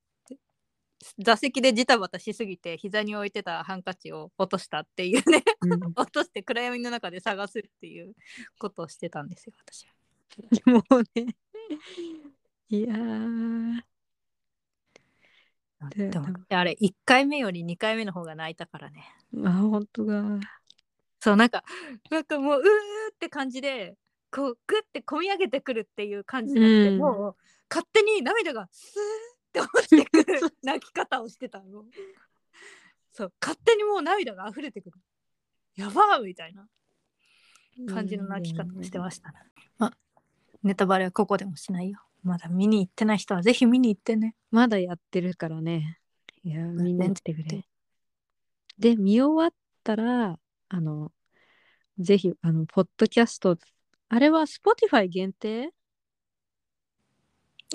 [1.18, 8.14] 座席でジタバタしすぎて膝に置いてたハンカチを落としたっていうねうん 落として暗闇の中で探すっていう
[8.59, 9.94] ことをしてたんですよ私は。
[10.66, 11.36] もうね
[12.68, 13.82] いやー
[15.96, 19.03] ででもあれ1回目より2回目の方が泣いたからね。
[19.32, 20.38] まあ本当が
[21.20, 21.64] そうなんか
[22.11, 23.96] なんかもううーって感じで
[24.31, 27.37] こうグッて込み上げてくるっていう感じじゃなくて、うんもう
[27.68, 29.01] 勝手に涙がスー
[29.31, 31.85] って落ちてくる 泣き方をしてたの。
[33.12, 34.99] そう勝手にもう涙が溢れてくる。
[35.76, 36.68] やばーみたいな
[37.89, 39.39] 感じの泣き方をしてましたね。
[39.78, 39.97] まあ
[40.62, 42.01] ネタバレはここでもしないよ。
[42.22, 44.35] まだ見に行ってない人はぜひ見に行ってね。
[44.51, 46.01] まだやってるからね
[46.43, 47.64] いや見に行ってくれ
[48.78, 49.55] で見終わっ
[49.85, 51.12] たらあの
[51.99, 53.59] ぜひあのポッドキャスト
[54.13, 55.73] あれは Spotify 限定？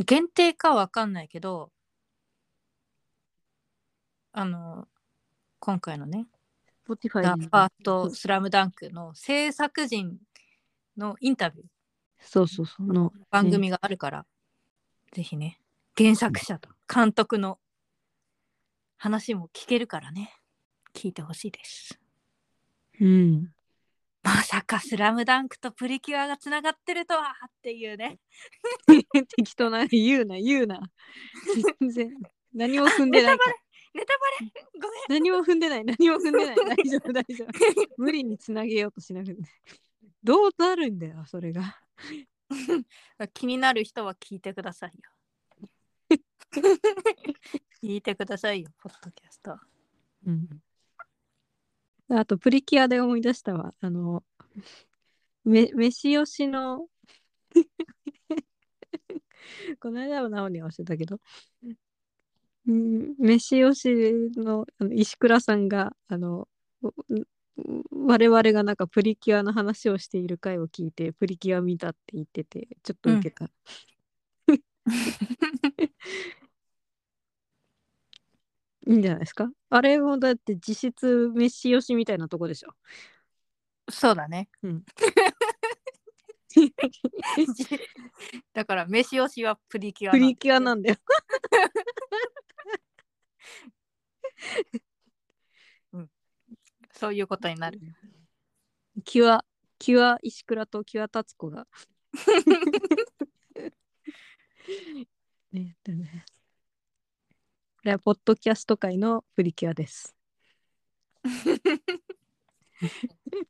[0.06, 1.72] 限定かわかんないけど
[4.34, 4.90] あの
[5.60, 6.28] 今回のね。
[6.86, 10.18] Spotify ザ・でファースト・スラムダンクの制作陣
[10.98, 11.68] のインタビュー。
[12.20, 12.86] そうそうそう。
[12.86, 14.26] の番組があるから、
[15.14, 15.62] ぜひね
[15.98, 17.60] 原作者と監督の
[18.98, 20.34] 話も聞けるからね。
[20.94, 21.98] 聞いてほしいです。
[23.00, 23.55] うん
[24.26, 28.18] まさかスラムダンクとプリキュアがつながってるとはっていうね
[29.38, 30.82] 適当な言うな言うな
[31.80, 32.14] 全然
[32.52, 33.38] 何も踏んでない
[33.94, 34.52] ネタバレ
[34.82, 36.56] ごめん何も踏んでない、何も踏んでない。
[36.56, 37.50] 大丈夫、大丈夫。
[37.98, 39.42] 無理につなげようとしなくて。
[40.22, 41.80] どうなるんだよ、それが。
[43.34, 45.10] 気になる人は聞いてくださいよ。
[47.82, 49.58] 聞いてくださいよ、ポッドキャスト。
[50.26, 50.62] うん。
[52.10, 53.74] あと、プリキュアで思い出したわ。
[53.82, 54.24] あの、
[55.44, 56.88] め、飯吉の、
[59.80, 61.20] この間はナオには教えたけど、
[62.68, 63.90] うん、飯吉
[64.38, 66.48] のあの石倉さんが、あの、
[67.92, 73.50] 我々がなんかプリキュアの話をしている回を聞いて、プリキュア見たって言ってて、ちょっと受けた。
[78.88, 79.50] いいんじゃないですか？
[79.70, 82.70] あれもだって実質飯吉みたいなとこでしょ。
[83.90, 84.50] そうだね。
[84.64, 84.86] うん。
[88.54, 90.98] だから、飯推しはプリキュアプリキュアななんだよ。
[96.94, 97.80] そういうことになる。
[99.04, 99.44] キュア、
[99.78, 101.68] キュア石倉とキュア達子が。
[105.52, 106.26] ね、だね。
[107.86, 110.16] これはポッドキャスト界のプリキュアです。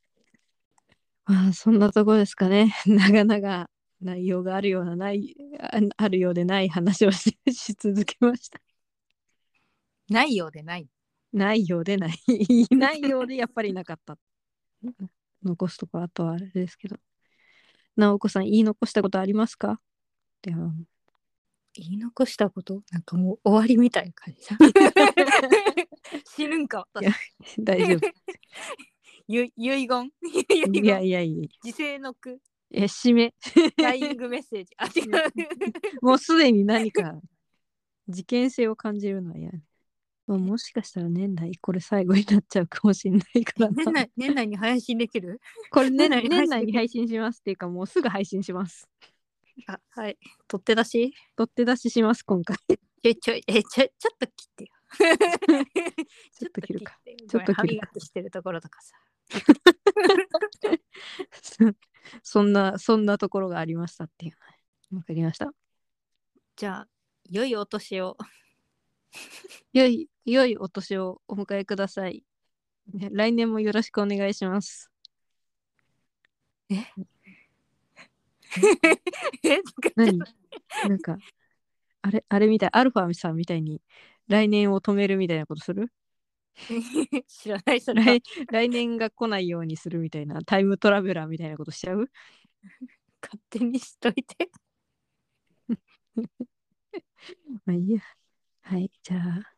[1.23, 2.75] まあそんなところですかね。
[2.85, 3.69] 長々
[4.01, 8.59] 内容があるようなないああるようでない話をし し続けました。
[10.09, 10.89] ないようでない。
[11.31, 12.17] ないようでない。
[12.71, 14.19] ないようでやっぱりなかった。
[15.43, 16.97] 残すとこあとはあれですけど。
[17.95, 19.79] 直子さん言い残したことありますか？
[20.41, 20.73] では
[21.81, 22.81] 言い残したこと？
[22.91, 24.57] なんかもう終わりみたいな感じだ。
[26.25, 27.13] 死ぬんか私。
[27.59, 27.99] 大丈夫。
[29.27, 30.11] ゆ遺言？
[30.83, 31.47] いやいやいや。
[31.63, 32.39] 時世の句？
[32.71, 33.33] え、締め。
[33.77, 34.73] ダイイングメッセージ。
[34.77, 35.11] あ、違う。
[36.05, 37.19] もうすでに何か
[38.07, 39.61] 事件性を感じるのは嫌、ね
[40.27, 45.39] まあ、もしかしたら年内これ最後になっちゃうかもしれないからな年内年内に配信できる？
[45.71, 48.87] これ年年内に年内に配信しますっていうかもうすぐ配信します。
[49.67, 50.17] あ、はい。
[50.47, 51.13] 取って出し？
[51.35, 52.57] 取って出しします今回。
[52.57, 54.69] ちょいちょい、え、ちょ、ちょっと切ってよ。
[56.33, 56.99] ちょっと切るか。
[57.05, 58.95] ちょっと切るか磨きしてるところとかさ。
[62.21, 64.37] そんなそんなところがありましたっていう
[64.91, 65.51] のわかりました？
[66.55, 66.87] じゃあ、
[67.29, 68.17] 良いお年を。
[69.73, 72.23] 良い良いお年をお迎えください。
[72.93, 74.91] ね来年もよろしくお願いします。
[76.69, 76.75] え、
[79.95, 80.19] 何？
[80.87, 81.17] なんか、
[82.01, 83.81] あれ、あれみたい、アルファさんみたいに
[84.27, 85.91] 来年を止めるみたいなことする？
[87.27, 88.07] 知らない、それは。
[88.19, 92.09] 来来年が来ないようにするみたいなタイムトラベラーみたいなことしちゃう？
[93.21, 94.49] 勝手にしといて。
[97.65, 98.01] まあいいや。
[98.61, 99.53] はい、じゃあ、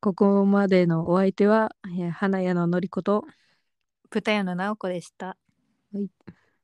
[0.00, 3.24] ここまでのお相手は、えー花屋ののりこと、
[4.10, 5.36] 豚屋の直子でした。
[5.92, 6.08] はい